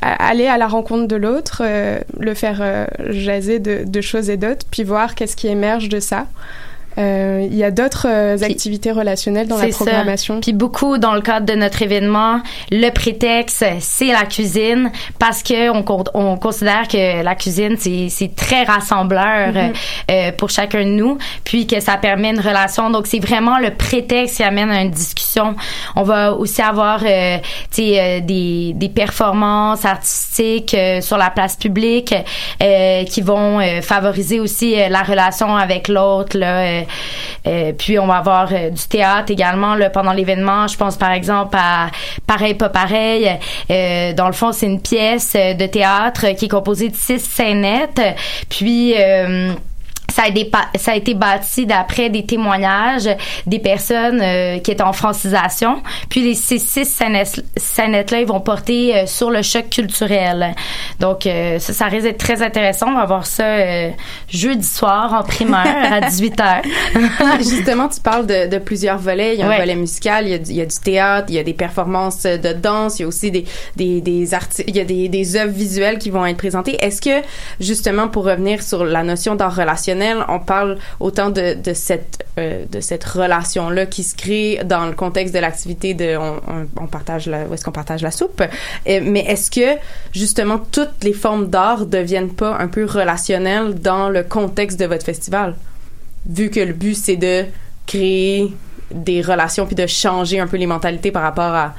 [0.00, 4.36] aller à la rencontre de l'autre, euh, le faire euh, jaser de, de choses et
[4.36, 6.26] d'autres, puis voir qu'est-ce qui émerge de ça.
[6.98, 9.84] Euh, Il y a d'autres euh, activités relationnelles dans la C'est ça.
[9.84, 10.40] programmation.
[10.40, 12.40] Puis beaucoup dans le cadre de notre événement,
[12.70, 15.84] le prétexte c'est la cuisine parce que on,
[16.14, 19.52] on considère que la cuisine c'est très rassembleur
[20.10, 22.90] euh, pour chacun de nous, puis que ça permet une relation.
[22.90, 25.54] Donc c'est vraiment le prétexte qui amène à une discussion.
[25.96, 27.38] On va aussi avoir euh,
[27.78, 32.14] euh, des des performances artistiques euh, sur la place publique
[32.62, 36.81] euh, qui vont euh, favoriser aussi la relation avec l'autre là.
[36.86, 40.66] Euh, euh, puis on va avoir euh, du théâtre également là, pendant l'événement.
[40.68, 41.90] Je pense par exemple à
[42.26, 43.30] Pareil pas pareil.
[43.68, 48.00] Dans le fond, c'est une pièce de théâtre qui est composée de six scénettes.
[48.48, 48.94] Puis
[50.12, 53.08] ça a, été, pa- ça a été bâti d'après des témoignages
[53.46, 55.82] des personnes euh, qui étaient en francisation.
[56.08, 60.54] Puis les, ces six scénettes- scénettes-là, ils vont porter euh, sur le choc culturel.
[61.00, 62.88] Donc, euh, ça, ça risque d'être très intéressant.
[62.90, 63.44] On va voir ça
[64.28, 66.62] jeudi soir en primaire à 18h.
[67.38, 69.34] Justement, tu parles de, de plusieurs volets.
[69.34, 69.58] Il y a un Ouais.
[69.58, 71.52] volet musical, il y, a du, il y a du théâtre, il y a des
[71.54, 73.44] performances de danse, il y a aussi des
[73.76, 76.76] des des arti- il y a des des œuvres visuelles qui vont être présentées.
[76.84, 77.24] Est-ce que
[77.60, 83.04] justement pour revenir sur la notion d'art relationnel, on parle autant de cette euh, cette
[83.04, 87.52] relation là qui se crée dans le contexte de l'activité de on, partage la où
[87.54, 88.40] est-ce qu'on partage la soupe,
[88.88, 89.78] Euh, mais est-ce que
[90.12, 95.04] justement toutes les formes d'art deviennent pas un peu relationnelles dans le contexte de votre
[95.04, 95.54] festival?
[96.26, 97.44] vu que le but c'est de
[97.86, 98.52] créer
[98.92, 101.74] des relations puis de changer un peu les mentalités par rapport à-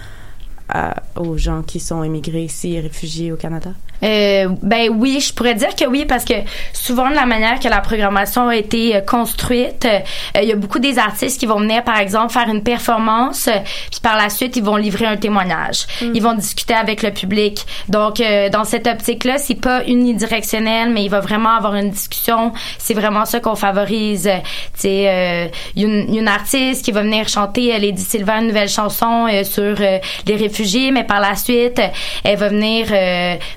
[1.15, 3.71] aux gens qui sont émigrés ici et réfugiés au Canada?
[4.03, 6.33] Euh, ben oui, je pourrais dire que oui parce que
[6.73, 9.99] souvent de la manière que la programmation a été euh, construite, euh,
[10.41, 13.49] il y a beaucoup des artistes qui vont venir par exemple faire une performance,
[13.91, 15.85] puis par la suite ils vont livrer un témoignage.
[16.01, 17.65] Ils vont discuter avec le public.
[17.87, 22.51] Donc dans cette optique-là, c'est pas unidirectionnel, mais il va vraiment avoir une discussion.
[22.77, 24.27] C'est vraiment ça qu'on favorise.
[24.27, 30.35] A une, une artiste qui va venir chanter Lady Sylvain une nouvelle chanson sur les
[30.35, 31.81] réfugiés, mais par la suite,
[32.23, 32.87] elle va venir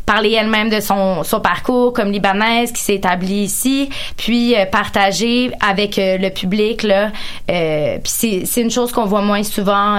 [0.04, 5.50] parler elle-même de son, son parcours comme libanaise qui s'est établie ici, puis euh, partager
[5.60, 7.10] avec euh, le public là.
[7.50, 9.98] Euh, puis c'est c'est une chose qu'on voit moins souvent.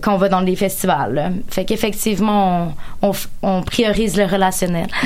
[0.00, 1.14] Quand on va dans des festivals.
[1.14, 1.30] là.
[1.48, 4.86] Fait qu'effectivement, on, on, on priorise le relationnel.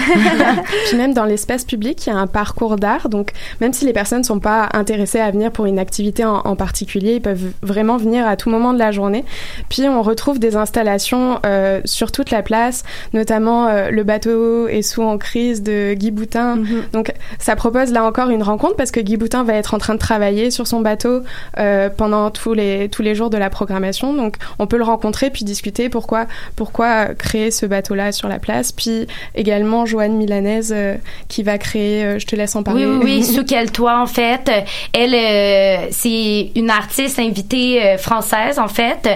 [0.89, 3.09] Puis même dans l'espace public, il y a un parcours d'art.
[3.09, 6.39] Donc, même si les personnes ne sont pas intéressées à venir pour une activité en,
[6.39, 9.25] en particulier, ils peuvent vraiment venir à tout moment de la journée.
[9.69, 14.83] Puis, on retrouve des installations euh, sur toute la place, notamment euh, le bateau est
[14.83, 16.59] sous en crise de Guy Boutin.
[16.93, 19.95] Donc, ça propose là encore une rencontre parce que Guy Boutin va être en train
[19.95, 21.23] de travailler sur son bateau
[21.59, 24.15] euh, pendant tous les, tous les jours de la programmation.
[24.15, 26.27] Donc, on peut le rencontrer puis discuter pourquoi,
[26.57, 28.73] pourquoi créer ce bateau-là sur la place.
[28.73, 30.97] Puis également Joanne Milanaise euh,
[31.29, 32.87] qui va créer, euh, je te laisse en parler.
[32.87, 33.25] Oui, oui, oui.
[33.35, 34.51] Sous quel toit, en fait?
[34.93, 39.09] Elle, euh, c'est une artiste invitée française, en fait,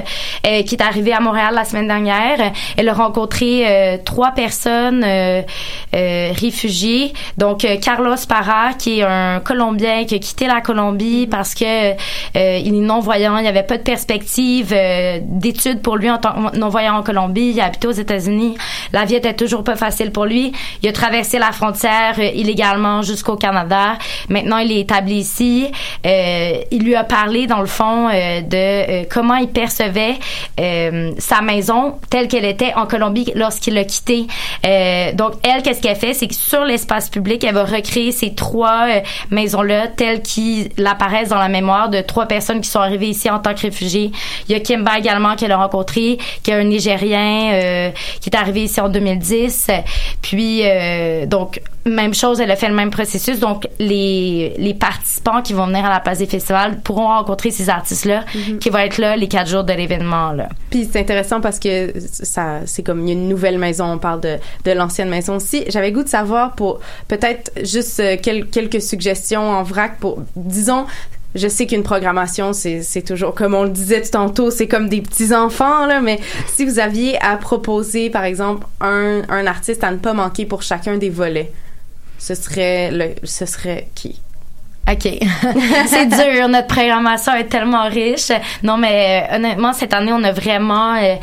[0.43, 2.53] qui est arrivée à Montréal la semaine dernière.
[2.77, 5.05] Elle a rencontré trois personnes
[5.93, 7.12] réfugiées.
[7.39, 11.93] Donc, Carlos Parra, qui est un Colombien qui a quitté la Colombie parce que
[12.35, 14.75] il est non-voyant, il n'y avait pas de perspective
[15.20, 17.52] d'études pour lui en tant que non-voyant en Colombie.
[17.54, 18.56] Il a habité aux États-Unis.
[18.92, 20.52] La vie était toujours pas facile pour lui.
[20.82, 23.98] Il a traversé la frontière euh, illégalement jusqu'au Canada.
[24.28, 25.70] Maintenant, il est établi ici.
[26.06, 30.14] Euh, il lui a parlé, dans le fond, euh, de comment il percevait
[31.18, 34.26] sa maison telle qu'elle était en Colombie lorsqu'il l'a quitté.
[34.64, 36.14] Euh, donc, elle, qu'est-ce qu'elle fait?
[36.14, 38.86] C'est que sur l'espace public, elle va recréer ces trois
[39.30, 43.38] maisons-là telles qu'ils apparaissent dans la mémoire de trois personnes qui sont arrivées ici en
[43.38, 44.12] tant que réfugiés.
[44.48, 47.90] Il y a Kimba également qu'elle a rencontré, qui est un Nigérien euh,
[48.20, 49.70] qui est arrivé ici en 2010.
[50.22, 53.40] Puis euh, donc même chose, elle a fait le même processus.
[53.40, 57.68] Donc les les participants qui vont venir à la place des festivals pourront rencontrer ces
[57.68, 58.59] artistes-là Mhm.
[58.59, 60.32] qui vont être là les quatre jours de l'événement.
[60.70, 63.84] Puis c'est intéressant parce que ça, c'est comme une nouvelle maison.
[63.92, 65.64] On parle de, de l'ancienne maison aussi.
[65.68, 66.78] J'avais goût de savoir pour
[67.09, 70.86] peut-être juste euh, quel- quelques suggestions en vrac pour, disons.
[71.35, 75.35] Je sais qu'une programmation, c'est, toujours, comme on le disait tantôt, c'est comme des petits
[75.35, 79.97] enfants, là, mais si vous aviez à proposer, par exemple, un, un artiste à ne
[79.97, 81.51] pas manquer pour chacun des volets,
[82.18, 84.20] ce serait le, ce serait qui?
[84.91, 85.09] OK.
[85.87, 86.49] c'est dur.
[86.49, 88.33] Notre programmation est tellement riche.
[88.62, 91.14] Non, mais euh, honnêtement, cette année, on a vraiment, euh,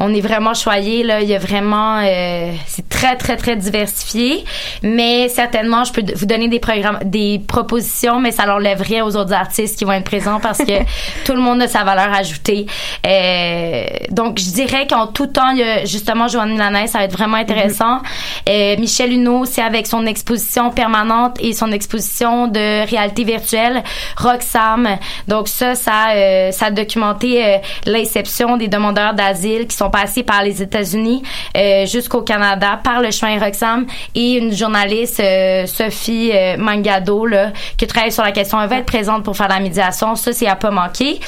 [0.00, 1.02] on est vraiment choyé.
[1.02, 4.44] Là, il y a vraiment, euh, c'est très, très, très diversifié.
[4.82, 9.16] Mais certainement, je peux vous donner des programmes, des propositions, mais ça n'enlève rien aux
[9.16, 10.82] autres artistes qui vont être présents parce que
[11.24, 12.66] tout le monde a sa valeur ajoutée.
[13.06, 17.04] Euh, donc, je dirais qu'en tout temps, il y a justement Joanne Lanès, ça va
[17.04, 18.00] être vraiment intéressant.
[18.48, 23.82] Euh, Michel Huneau, c'est avec son exposition permanente et son exposition de réalité virtuelle,
[24.16, 24.88] Roxam.
[25.28, 30.22] Donc ça, ça, euh, ça a documenté euh, l'inception des demandeurs d'asile qui sont passés
[30.22, 31.22] par les États-Unis
[31.56, 37.52] euh, jusqu'au Canada par le chemin Roxam et une journaliste, euh, Sophie euh, Mangado, là,
[37.76, 38.60] qui travaille sur la question.
[38.60, 40.14] Elle va être présente pour faire la médiation.
[40.16, 41.20] Ça, c'est à pas manquer.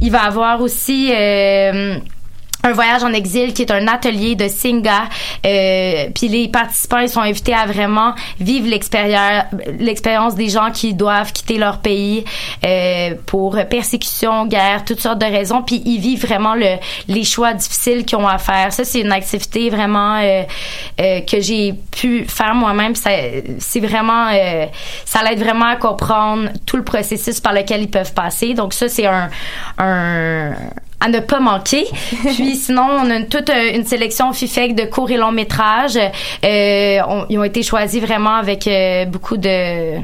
[0.00, 1.12] Il va avoir aussi...
[2.68, 5.04] un voyage en exil qui est un atelier de Singa.
[5.46, 11.32] Euh, puis les participants ils sont invités à vraiment vivre l'expérience des gens qui doivent
[11.32, 12.24] quitter leur pays
[12.64, 15.62] euh, pour persécution, guerre, toutes sortes de raisons.
[15.62, 16.76] Puis ils vivent vraiment le,
[17.08, 18.72] les choix difficiles qu'ils ont à faire.
[18.72, 20.42] Ça c'est une activité vraiment euh,
[21.00, 22.94] euh, que j'ai pu faire moi-même.
[22.94, 24.66] C'est vraiment euh,
[25.04, 28.54] ça l'aide vraiment à comprendre tout le processus par lequel ils peuvent passer.
[28.54, 29.30] Donc ça c'est un
[29.78, 30.52] un
[31.00, 31.84] à ne pas manquer.
[32.34, 35.96] Puis sinon, on a une, toute euh, une sélection FIFEC de courts et longs métrages.
[36.44, 39.98] Euh, on- ils ont été choisis vraiment avec euh, beaucoup de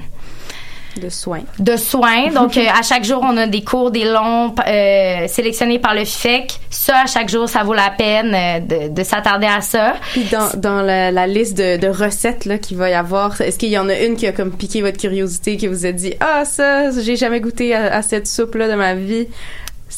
[1.02, 1.40] de soins.
[1.58, 2.28] De soins.
[2.32, 6.04] Donc, euh, à chaque jour, on a des cours, des longs euh, sélectionnés par le
[6.04, 6.60] FIFEC.
[6.70, 9.94] Ça, à chaque jour, ça vaut la peine euh, de, de s'attarder à ça.
[10.12, 13.58] Puis dans, dans la, la liste de, de recettes là qu'il va y avoir, est-ce
[13.58, 16.14] qu'il y en a une qui a comme piqué votre curiosité, qui vous a dit
[16.20, 19.26] ah ça j'ai jamais goûté à, à cette soupe là de ma vie,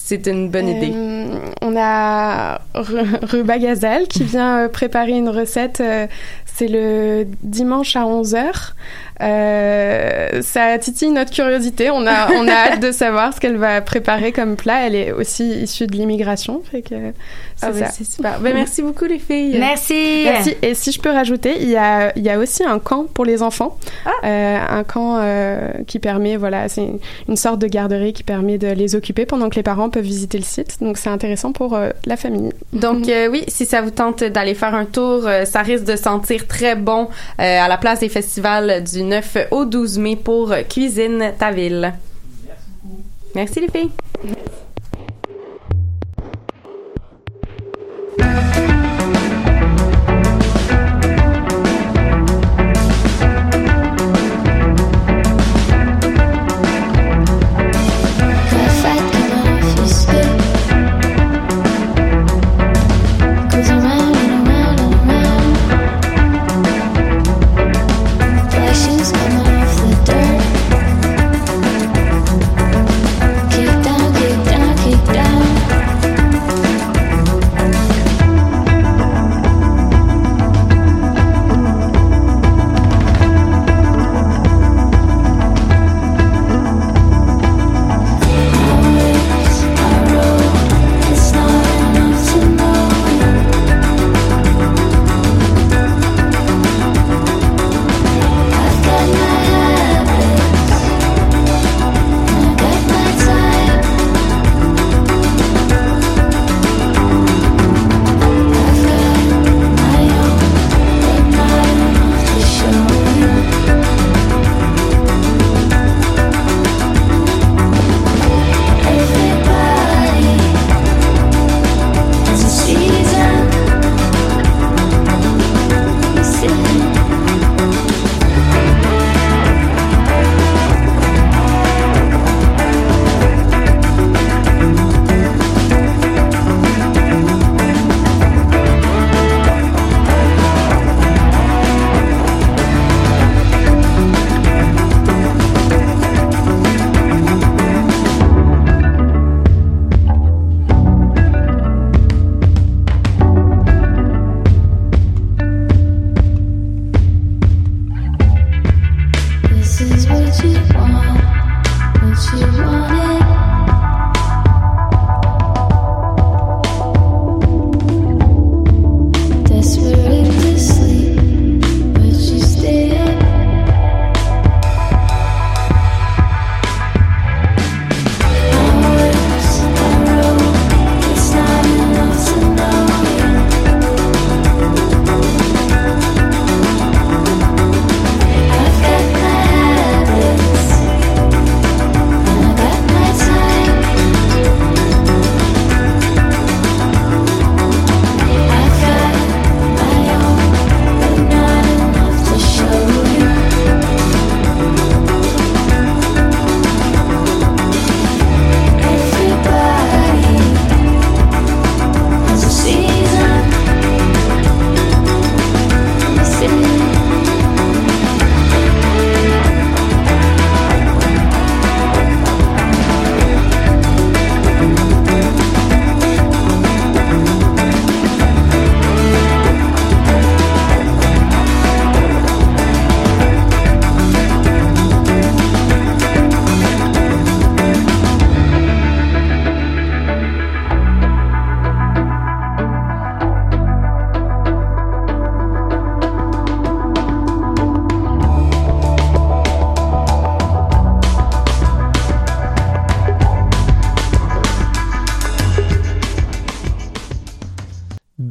[0.05, 0.93] c'est une bonne idée.
[0.95, 5.83] Euh, on a Ru- Ruba Gazelle qui vient euh, préparer une recette.
[6.57, 8.73] C'est le dimanche à 11h.
[9.23, 11.91] Euh, ça titille notre curiosité.
[11.91, 14.87] On a, on a hâte de savoir ce qu'elle va préparer comme plat.
[14.87, 16.63] Elle est aussi issue de l'immigration.
[16.71, 16.95] Fait que
[17.57, 17.91] c'est Ah ben, ça.
[17.91, 18.41] c'est super.
[18.41, 19.57] Ben, merci beaucoup les filles.
[19.59, 20.23] Merci.
[20.25, 20.55] Merci.
[20.63, 23.25] Et si je peux rajouter, il y a, il y a aussi un camp pour
[23.25, 23.79] les enfants.
[24.25, 26.99] Euh, un camp euh, qui permet, voilà, c'est une,
[27.29, 30.39] une sorte de garderie qui permet de les occuper pendant que les parents peuvent visiter
[30.39, 30.77] le site.
[30.83, 32.53] Donc c'est intéressant pour euh, la famille.
[32.73, 35.97] Donc euh, oui, si ça vous tente d'aller faire un tour, euh, ça risque de
[35.97, 37.09] sentir très bon
[37.41, 41.93] euh, à la place des festivals du 9 au 12 mai pour Cuisine ta ville.
[43.35, 43.91] Merci les filles.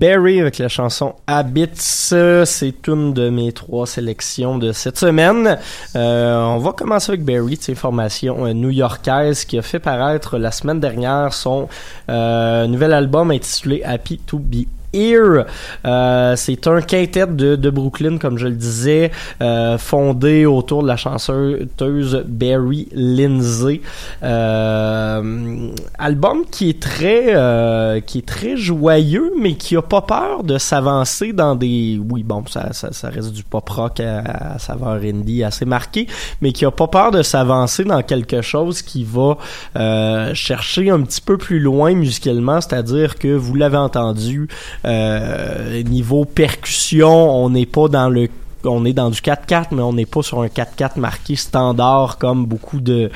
[0.06, 2.14] Barry avec la chanson Habits.
[2.46, 5.58] C'est une de mes trois sélections de cette semaine.
[5.96, 10.52] Euh, on va commencer avec Barry, c'est formation euh, new-yorkaise qui a fait paraître la
[10.52, 11.68] semaine dernière son
[12.10, 18.38] euh, nouvel album intitulé Happy to Be euh, c'est un quintet de, de, Brooklyn, comme
[18.38, 23.82] je le disais, euh, fondé autour de la chanteuse Barry Lindsay.
[24.24, 30.44] Euh, album qui est très, euh, qui est très joyeux, mais qui a pas peur
[30.44, 34.60] de s'avancer dans des, oui bon, ça, ça, ça, reste du pop rock à, à,
[34.60, 36.08] saveur indie assez marqué,
[36.42, 39.38] mais qui a pas peur de s'avancer dans quelque chose qui va
[39.76, 44.48] euh, chercher un petit peu plus loin musicalement, c'est-à-dire que vous l'avez entendu
[44.86, 48.30] euh, niveau percussion, on n'est pas dans le
[48.68, 52.46] on est dans du 4-4, mais on n'est pas sur un 4-4 marqué standard comme
[52.46, 53.12] beaucoup de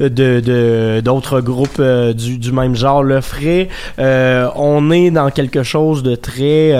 [0.00, 3.68] de d'autres groupes euh, du, du même genre le feraient.
[3.98, 6.72] Euh, on est dans quelque chose de très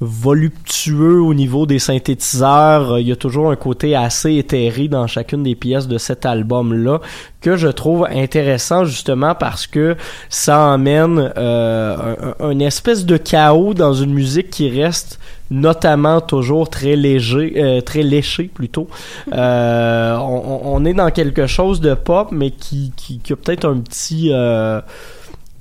[0.00, 2.98] voluptueux au niveau des synthétiseurs.
[2.98, 7.00] Il y a toujours un côté assez éthéré dans chacune des pièces de cet album-là
[7.40, 9.96] que je trouve intéressant justement parce que
[10.28, 15.18] ça emmène euh, un, un, espèce de chaos dans une musique qui reste
[15.50, 18.88] notamment toujours très léger, euh, très léché plutôt.
[19.32, 23.66] Euh, on, on, est dans quelque chose de pop mais qui, qui, qui a peut-être
[23.66, 24.80] un petit euh,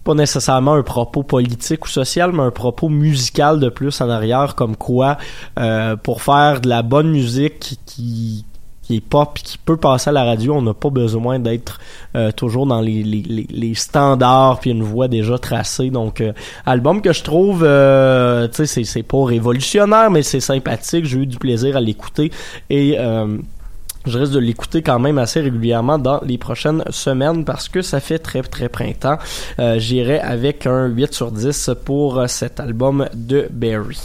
[0.08, 4.56] pas nécessairement un propos politique ou social, mais un propos musical de plus en arrière,
[4.56, 5.18] comme quoi
[5.60, 8.46] euh, pour faire de la bonne musique qui,
[8.84, 11.82] qui est pop qui peut passer à la radio, on n'a pas besoin d'être
[12.16, 15.90] euh, toujours dans les, les, les, standards puis une voix déjà tracée.
[15.90, 16.32] Donc euh,
[16.66, 21.26] album que je trouve euh, tu sais c'est pas révolutionnaire mais c'est sympathique, j'ai eu
[21.26, 22.32] du plaisir à l'écouter
[22.70, 23.38] et euh,
[24.08, 28.00] je risque de l'écouter quand même assez régulièrement dans les prochaines semaines parce que ça
[28.00, 29.18] fait très très printemps.
[29.60, 34.00] Euh, J'irai avec un 8 sur 10 pour cet album de Barry.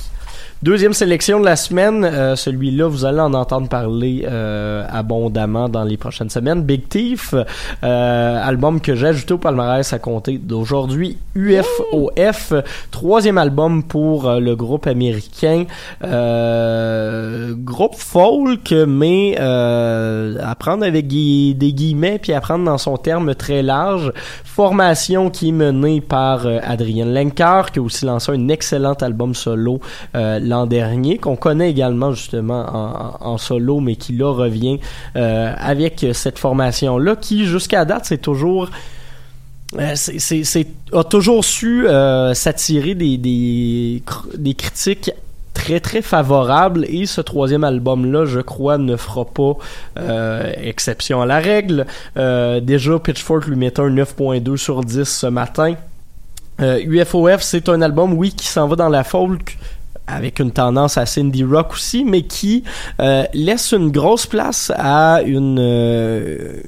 [0.62, 5.82] Deuxième sélection de la semaine, euh, celui-là, vous allez en entendre parler euh, abondamment dans
[5.82, 6.62] les prochaines semaines.
[6.62, 7.34] Big Thief,
[7.82, 11.18] euh, album que j'ai ajouté au palmarès à compter d'aujourd'hui.
[11.34, 12.52] UFOF,
[12.92, 15.64] troisième album pour euh, le groupe américain.
[16.04, 23.34] Euh, groupe folk, mais à prendre avec des guillemets puis à prendre dans son terme
[23.34, 24.12] très large.
[24.44, 29.80] Formation qui est menée par Adrien Lenker, qui a aussi lancé un excellent album solo
[30.52, 34.78] l'an dernier, qu'on connaît également justement en, solo, mais qui là revient
[35.16, 38.68] euh, avec cette formation-là, qui jusqu'à date, c'est toujours...
[39.78, 39.94] Euh,
[40.92, 44.02] a toujours su euh, s'attirer des, des,
[44.36, 45.10] des critiques
[45.54, 46.84] très très favorables.
[46.90, 49.54] Et ce troisième album là je crois ne fera pas
[50.62, 51.86] exception à la règle.
[52.16, 55.74] Déjà Pitchfork lui mettait un 9.2 sur 10 ce matin.
[56.60, 59.56] UFOF c'est un album oui qui s'en va dans la folk
[60.12, 62.64] avec une tendance à indie rock aussi, mais qui
[63.00, 66.60] euh, laisse une grosse place à une euh,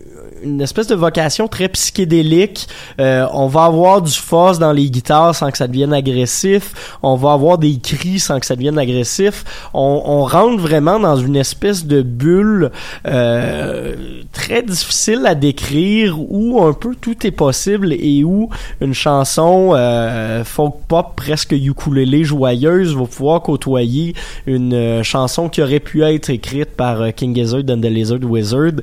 [0.45, 2.69] une espèce de vocation très psychédélique.
[3.01, 6.99] Euh, on va avoir du fuzz dans les guitares sans que ça devienne agressif.
[7.03, 9.45] On va avoir des cris sans que ça devienne agressif.
[9.73, 12.71] On, on rentre vraiment dans une espèce de bulle
[13.07, 13.95] euh,
[14.33, 18.49] très difficile à décrire où un peu tout est possible et où
[18.81, 24.15] une chanson euh, folk pop presque ukulélé joyeuse va pouvoir côtoyer
[24.47, 28.81] une euh, chanson qui aurait pu être écrite par King Gizzard and the Lizard Wizard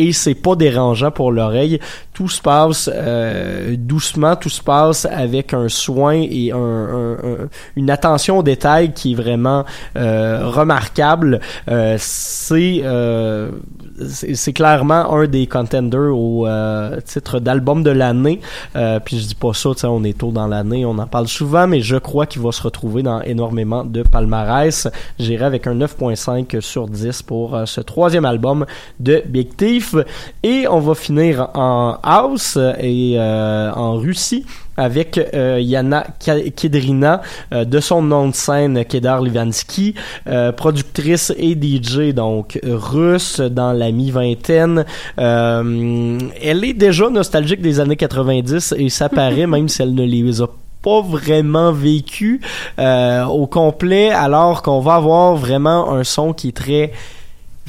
[0.00, 1.78] et c'est pas dérangeant pour l'oreille.
[2.20, 7.16] Tout se passe euh, doucement, tout se passe avec un soin et un,
[7.76, 9.64] une attention aux détails qui est vraiment
[9.96, 11.40] euh, remarquable.
[11.70, 12.84] Euh, c'est
[14.06, 16.46] c'est clairement un des contenders au
[17.06, 18.40] titre d'album de l'année.
[19.04, 21.80] puis je dis pas ça, on est tôt dans l'année, on en parle souvent, mais
[21.80, 24.88] je crois qu'il va se retrouver dans énormément de palmarès.
[25.18, 28.66] J'irai avec un 9.5 sur 10 pour ce troisième album
[29.00, 29.94] de Big Thief.
[30.42, 34.44] Et on va finir en house et euh, en Russie
[34.76, 36.06] avec euh, Yana
[36.56, 37.20] Kedrina,
[37.52, 39.94] euh, de son nom de scène Kedar Livansky,
[40.56, 44.84] productrice et DJ donc russe dans la mi-vingtaine.
[45.16, 50.42] elle est déjà nostalgique des années 90 et ça paraît même si elle ne les
[50.42, 50.48] a
[50.82, 52.40] pas vraiment vécu
[52.78, 56.92] au complet alors qu'on va avoir vraiment un son qui est très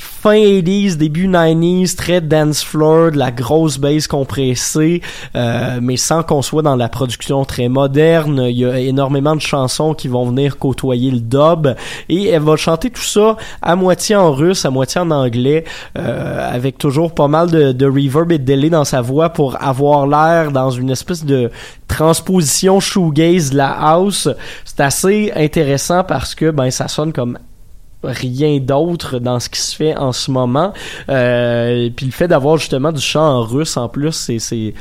[0.01, 5.01] fin 80s, début 90s, très dance floor, de la grosse bass compressée,
[5.35, 8.47] euh, mais sans qu'on soit dans la production très moderne.
[8.49, 11.75] Il y a énormément de chansons qui vont venir côtoyer le dub
[12.09, 15.65] et elle va chanter tout ça à moitié en russe, à moitié en anglais,
[15.97, 19.61] euh, avec toujours pas mal de, de reverb et de delay dans sa voix pour
[19.61, 21.51] avoir l'air dans une espèce de
[21.87, 24.29] transposition shoegaze de la house.
[24.65, 27.37] C'est assez intéressant parce que ben ça sonne comme
[28.03, 30.73] rien d'autre dans ce qui se fait en ce moment.
[31.09, 34.73] Euh, puis le fait d'avoir justement du chant en russe en plus, c'est c'est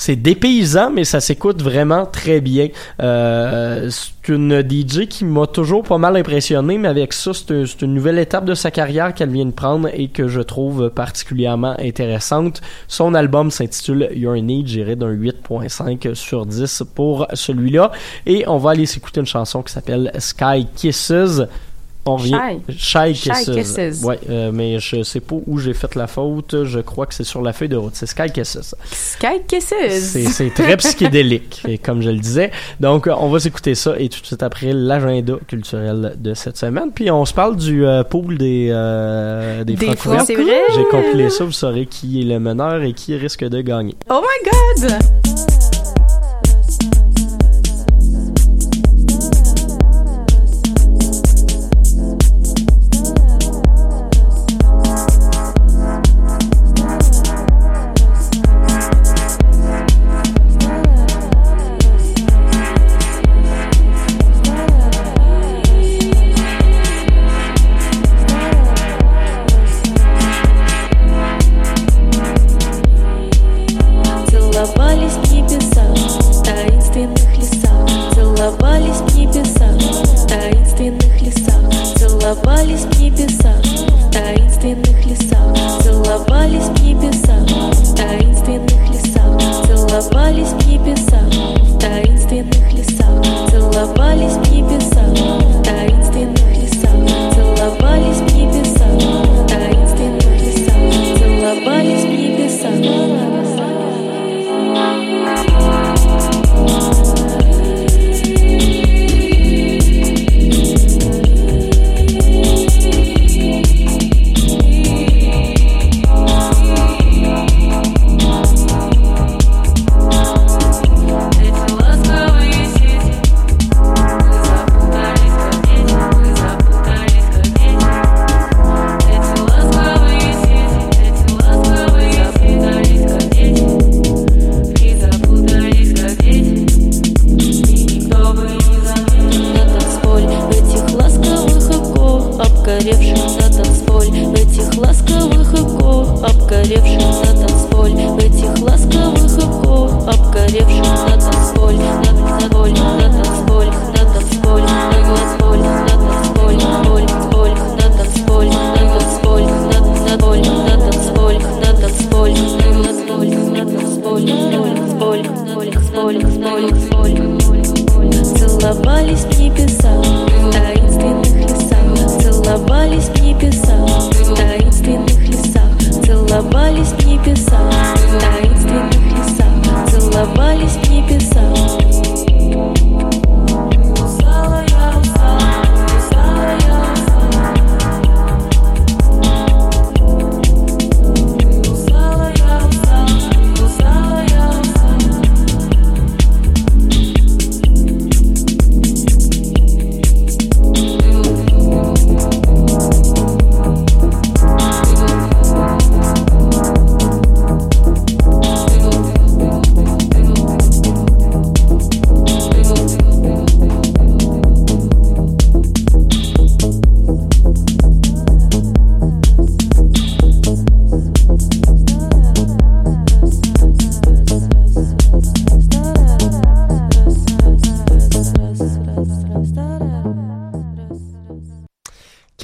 [0.00, 2.68] c'est dépaysant, mais ça s'écoute vraiment très bien.
[3.02, 7.92] Euh, c'est une DJ qui m'a toujours pas mal impressionné, mais avec ça, c'est une
[7.92, 12.62] nouvelle étape de sa carrière qu'elle vient de prendre et que je trouve particulièrement intéressante.
[12.88, 17.90] Son album s'intitule Your Need, j'irai d'un 8.5 sur 10 pour celui-là.
[18.24, 21.42] Et on va aller s'écouter une chanson qui s'appelle Sky Kisses.
[22.16, 22.38] Revient.
[22.76, 24.02] Shy Kisses.
[24.02, 26.64] Ouais, euh, mais je sais pas où j'ai fait la faute.
[26.64, 27.94] Je crois que c'est sur la feuille de route.
[27.94, 28.74] C'est Sky Kisses.
[28.92, 30.16] Sky Kisses.
[30.30, 32.50] C'est très psychédélique, et comme je le disais.
[32.80, 36.56] Donc, euh, on va s'écouter ça et tout de suite après l'agenda culturel de cette
[36.56, 36.90] semaine.
[36.94, 40.62] Puis on se parle du euh, pool des euh, des, Des c'est vrai.
[40.74, 41.44] J'ai compilé ça.
[41.44, 43.94] Vous saurez qui est le meneur et qui risque de gagner.
[44.08, 45.59] Oh my god!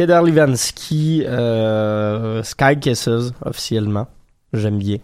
[0.06, 4.06] Kedar Livansky, euh, Sky Kisses, officiellement.
[4.52, 4.98] J'aime bien.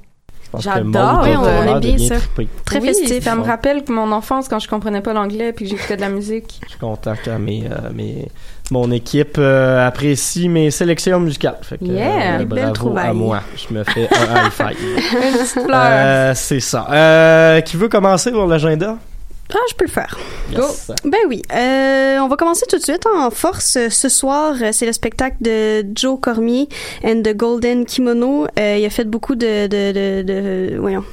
[0.45, 1.21] Je pense que J'adore.
[1.25, 1.45] Oui, on
[1.75, 2.15] aime bien ça.
[2.21, 2.49] triper.
[2.65, 3.25] Très Oui, festif.
[3.25, 6.03] Ça me rappelle que mon enfance, quand je comprenais pas l'anglais puis que j'écoutais de
[6.03, 6.61] la musique.
[6.65, 8.29] Je suis content que mes, euh, mes-
[8.71, 11.59] mon équipe euh, apprécie mes sélections musicales.
[11.63, 13.09] Fait que, Yeah, euh, belle bravo trouvaille.
[13.09, 13.41] à moi.
[13.57, 14.77] Je me fais un high five.
[14.87, 15.69] Une petite fleur.
[15.83, 16.87] Euh, c'est ça.
[16.93, 18.99] Euh, qui veut commencer pour l'agenda?
[19.55, 20.19] Ah, je peux le faire.
[20.51, 20.91] Yes.
[21.05, 21.43] Ben oui.
[21.55, 23.79] Euh, on va commencer tout de suite en force.
[23.89, 26.69] Ce soir, c'est le spectacle de Joe Cormier
[27.05, 28.47] and the Golden Kimono.
[28.59, 29.67] Euh, il a fait beaucoup de...
[29.67, 31.05] de, de, de voyons.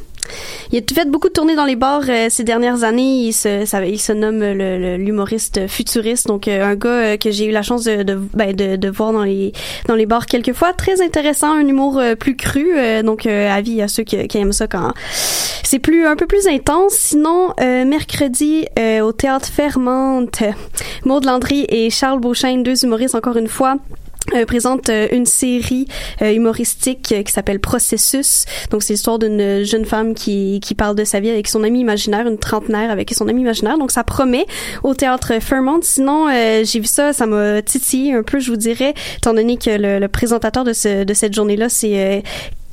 [0.72, 3.28] Il a fait beaucoup de tournées dans les bars euh, ces dernières années.
[3.28, 6.28] Il se, nomme l'humoriste futuriste.
[6.28, 9.54] Donc, euh, un gars euh, que j'ai eu la chance ben, de, voir dans les,
[9.88, 10.74] dans les bars quelques fois.
[10.74, 12.76] Très intéressant, un humour plus cru.
[13.04, 14.94] donc, avis à ceux qui, aiment ça quand
[15.64, 16.94] c'est plus un peu plus intense.
[16.94, 18.66] Sinon, mercredi
[19.02, 20.44] au théâtre Fermente,
[21.06, 23.78] Maud Landry et Charles Beauchesne, deux humoristes encore une fois.
[24.36, 25.88] Euh, présentent euh, une série
[26.22, 28.46] euh, humoristique euh, qui s'appelle Processus.
[28.70, 31.80] Donc c'est l'histoire d'une jeune femme qui, qui parle de sa vie avec son ami
[31.80, 33.78] imaginaire, une trentenaire avec son ami imaginaire.
[33.78, 34.46] Donc ça promet
[34.84, 35.80] au théâtre Fairmont.
[35.82, 39.58] Sinon euh, j'ai vu ça, ça m'a titillé un peu, je vous dirais, étant donné
[39.58, 42.22] que le, le présentateur de, ce, de cette journée-là c'est euh,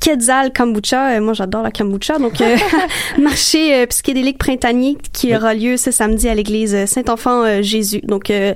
[0.07, 1.17] Quetzal Kombucha.
[1.17, 2.17] Euh, moi, j'adore la kombucha.
[2.17, 2.55] Donc, euh,
[3.21, 7.99] marché euh, psychédélique printanier qui aura lieu ce samedi à l'église Saint-Enfant euh, Jésus.
[8.03, 8.53] Donc, euh,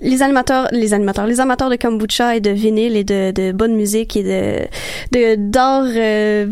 [0.00, 3.76] les animateurs, les animateurs, les amateurs de kombucha et de vinyle et de, de bonne
[3.76, 4.66] musique et de
[5.12, 6.46] de d'art, euh,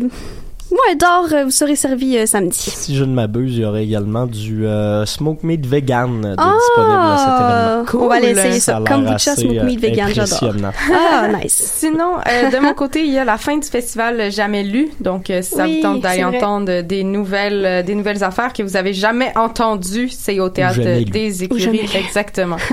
[0.71, 2.57] ouais, d'art, euh, vous serez servi euh, samedi.
[2.59, 6.53] Si je ne m'abuse, il y aurait également du euh, smoke meat vegan de Ah!
[6.59, 8.05] disponible à cet événement.
[8.05, 8.81] On va aller essayer ça.
[8.87, 10.53] Kombucha, smoke meat vegan, j'adore.
[10.93, 11.73] Ah, nice.
[11.77, 14.89] Sinon, euh, de mon côté, il y a la fin du festival Jamais lu.
[14.99, 18.53] Donc, euh, si ça Oui, vous tente d'aller entendre des nouvelles, euh, des nouvelles affaires
[18.53, 21.89] que vous avez jamais entendues, c'est au théâtre des écuries.
[21.95, 22.57] Exactement.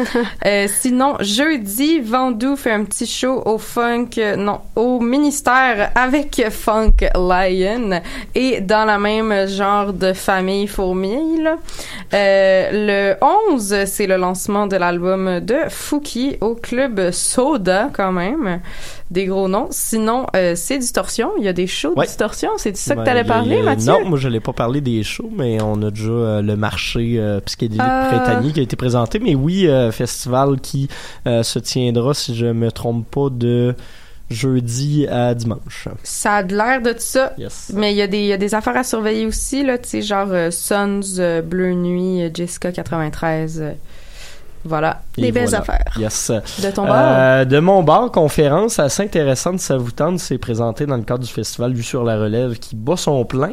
[0.44, 6.92] Euh, sinon, jeudi, Vandou fait un petit show au Funk, non, au ministère avec Funk
[7.14, 7.85] Lion
[8.34, 11.42] et dans la même genre de famille fourmi.
[11.42, 11.56] Là.
[12.14, 18.60] Euh, le 11, c'est le lancement de l'album de Fouki au club Soda quand même.
[19.10, 19.68] Des gros noms.
[19.70, 21.30] Sinon, euh, c'est Distorsion.
[21.38, 22.02] Il y a des shows de.
[22.02, 22.50] Distorsion.
[22.56, 23.92] C'est de ça que Ben, t'allais parler, Mathieu?
[23.92, 27.20] Non, moi je n'allais pas parler des shows, mais on a déjà euh, le marché
[27.44, 28.08] psychédélique Ah.
[28.10, 29.18] printanier qui a été présenté.
[29.20, 30.88] Mais oui, festival qui
[31.24, 33.74] se tiendra, si je me trompe pas, de
[34.30, 35.88] jeudi à dimanche.
[36.02, 37.32] Ça a de l'air de ça.
[37.38, 37.70] Yes.
[37.74, 39.88] Mais il y, a des- il y a des affaires à surveiller aussi, là, tu
[39.88, 43.62] sais, genre euh, Sons, euh, Bleu Nuit, euh, Jessica 93.
[44.66, 45.02] Euh, voilà.
[45.18, 45.64] Et voilà.
[45.98, 46.30] Yes.
[46.62, 47.46] De ton Euh, bar?
[47.46, 51.32] de mon bar, conférence assez intéressante, ça vous tente, c'est présenté dans le cadre du
[51.32, 53.52] festival Vue sur la relève qui bat son plein.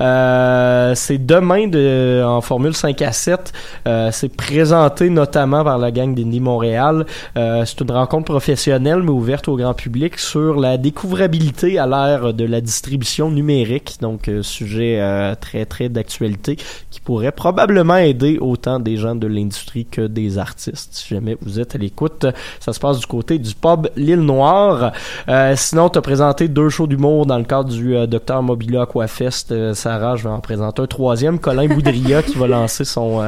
[0.00, 3.52] Euh, c'est demain de, en Formule 5 à 7.
[3.86, 7.06] Euh, c'est présenté notamment par la gang d'Indie Montréal.
[7.36, 12.34] Euh, c'est une rencontre professionnelle mais ouverte au grand public sur la découvrabilité à l'ère
[12.34, 13.96] de la distribution numérique.
[14.00, 16.56] Donc, euh, sujet euh, très très d'actualité
[16.90, 20.51] qui pourrait probablement aider autant des gens de l'industrie que des artistes.
[20.56, 22.26] Si jamais vous êtes à l'écoute,
[22.60, 24.92] ça se passe du côté du pub L'île Noire.
[25.28, 28.82] Euh, sinon, tu as présenté deux shows d'humour dans le cadre du euh, Docteur Mobila
[28.82, 29.52] Aquafest.
[29.52, 31.38] Euh, Sarah, je vais en présenter un troisième.
[31.38, 33.22] Colin Boudria qui va lancer son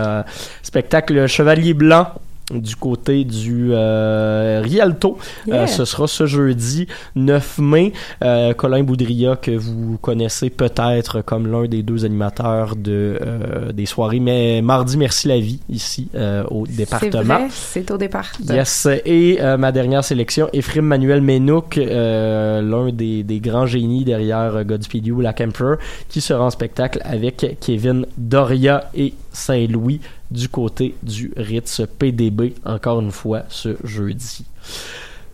[0.62, 2.06] spectacle Chevalier Blanc
[2.52, 5.18] du côté du euh, Rialto.
[5.46, 5.62] Yeah.
[5.62, 6.86] Euh, ce sera ce jeudi
[7.16, 7.92] 9 mai.
[8.22, 13.86] Euh, Colin Boudria, que vous connaissez peut-être comme l'un des deux animateurs de, euh, des
[13.86, 17.46] soirées mais Mardi Merci la vie, ici, euh, au département.
[17.50, 18.32] c'est au départ.
[18.48, 18.86] Yes.
[19.04, 24.64] Et euh, ma dernière sélection, Ephraim Manuel Ménouk, euh, l'un des, des grands génies derrière
[24.64, 25.76] Godspeed You, Black Emperor,
[26.08, 30.00] qui sera en spectacle avec Kevin Doria et Saint-Louis
[30.34, 34.44] du côté du Ritz PDB, encore une fois, ce jeudi.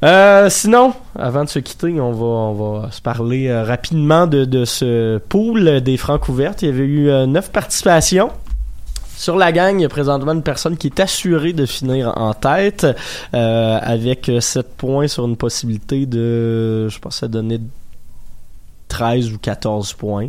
[0.02, 4.44] Euh, sinon, avant de se quitter, on va, on va se parler euh, rapidement de,
[4.44, 6.62] de ce pool des francs ouvertes.
[6.62, 8.30] Il y avait eu euh, neuf participations.
[9.16, 12.32] Sur la gang, il y a présentement une personne qui est assurée de finir en
[12.32, 12.86] tête
[13.34, 17.60] euh, avec 7 points sur une possibilité de, je pense, ça donnait
[18.88, 20.28] 13 ou 14 points.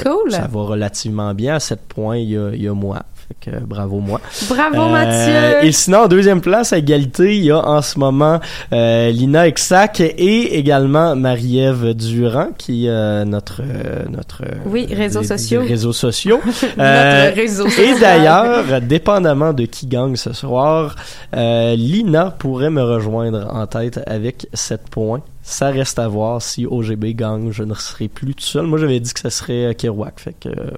[0.00, 0.30] Cool.
[0.30, 1.56] Ça va relativement bien.
[1.56, 3.02] À 7 points, il y a, il y a moi.
[3.30, 4.20] Fait que euh, bravo moi.
[4.48, 5.68] Bravo, Euh, Mathieu.
[5.68, 8.40] Et sinon, en deuxième place, à égalité, il y a en ce moment
[8.72, 13.62] euh, Lina Exac et également Marie-Ève Durand, qui est euh, notre,
[14.10, 15.60] notre Oui, réseaux des- des sociaux.
[15.62, 16.40] réseaux sociaux.
[16.76, 18.00] Notre réseau Et social.
[18.00, 20.96] d'ailleurs, dépendamment de qui gagne ce soir,
[21.36, 25.20] euh, Lina pourrait me rejoindre en tête avec 7 points.
[25.42, 28.66] Ça reste à voir si OGB gagne, je ne serai plus tout seul.
[28.66, 30.70] Moi, j'avais dit que ça serait Kerouac, fait que euh,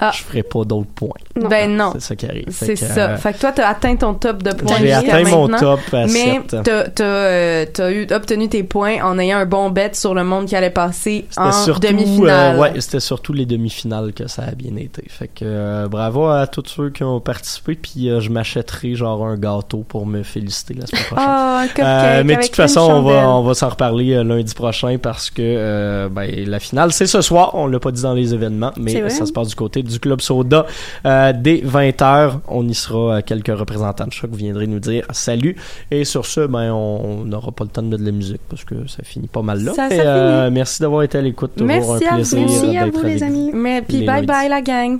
[0.00, 0.10] Ah.
[0.14, 1.10] je ferai pas d'autres points.
[1.36, 1.90] Ben non.
[1.94, 2.46] C'est ça qui arrive.
[2.50, 3.10] C'est Fait que, ça.
[3.10, 4.76] euh, Fait que toi, t'as atteint ton top de points.
[4.80, 9.18] J'ai atteint mon top à Mais t'as, t'as, euh, t'as eu, obtenu tes points en
[9.18, 12.56] ayant un bon bet sur le monde qui allait passer en demi-finale.
[12.56, 15.04] euh, ouais, c'était surtout les demi-finales que ça a bien été.
[15.08, 17.74] Fait que euh, bravo à tous ceux qui ont participé.
[17.74, 21.26] Puis euh, je m'achèterai genre un gâteau pour me féliciter la semaine prochaine.
[21.28, 24.54] Ah, cupcake Euh, mais de toute façon, on va, on va s'en reparler euh, lundi
[24.54, 27.54] prochain parce que euh, ben, la finale, c'est ce soir.
[27.54, 30.20] On l'a pas dit dans les événements, mais ça se passe du côté du Club
[30.20, 30.66] Soda
[31.06, 32.40] euh, dès 20h.
[32.48, 34.30] On y sera euh, quelques représentants de choc.
[34.30, 35.56] Vous viendrez nous dire salut.
[35.90, 38.64] Et sur ce, ben, on n'aura pas le temps de mettre de la musique parce
[38.64, 39.72] que ça finit pas mal là.
[39.74, 40.54] Ça, ça Et, euh, finit.
[40.54, 41.52] merci d'avoir été à l'écoute.
[41.56, 42.46] Toujours Merci un à plaisir vous.
[42.46, 43.50] Merci à d'être vous, les avec amis.
[43.52, 44.26] Mais puis Les bye lundis.
[44.26, 44.98] bye la gang.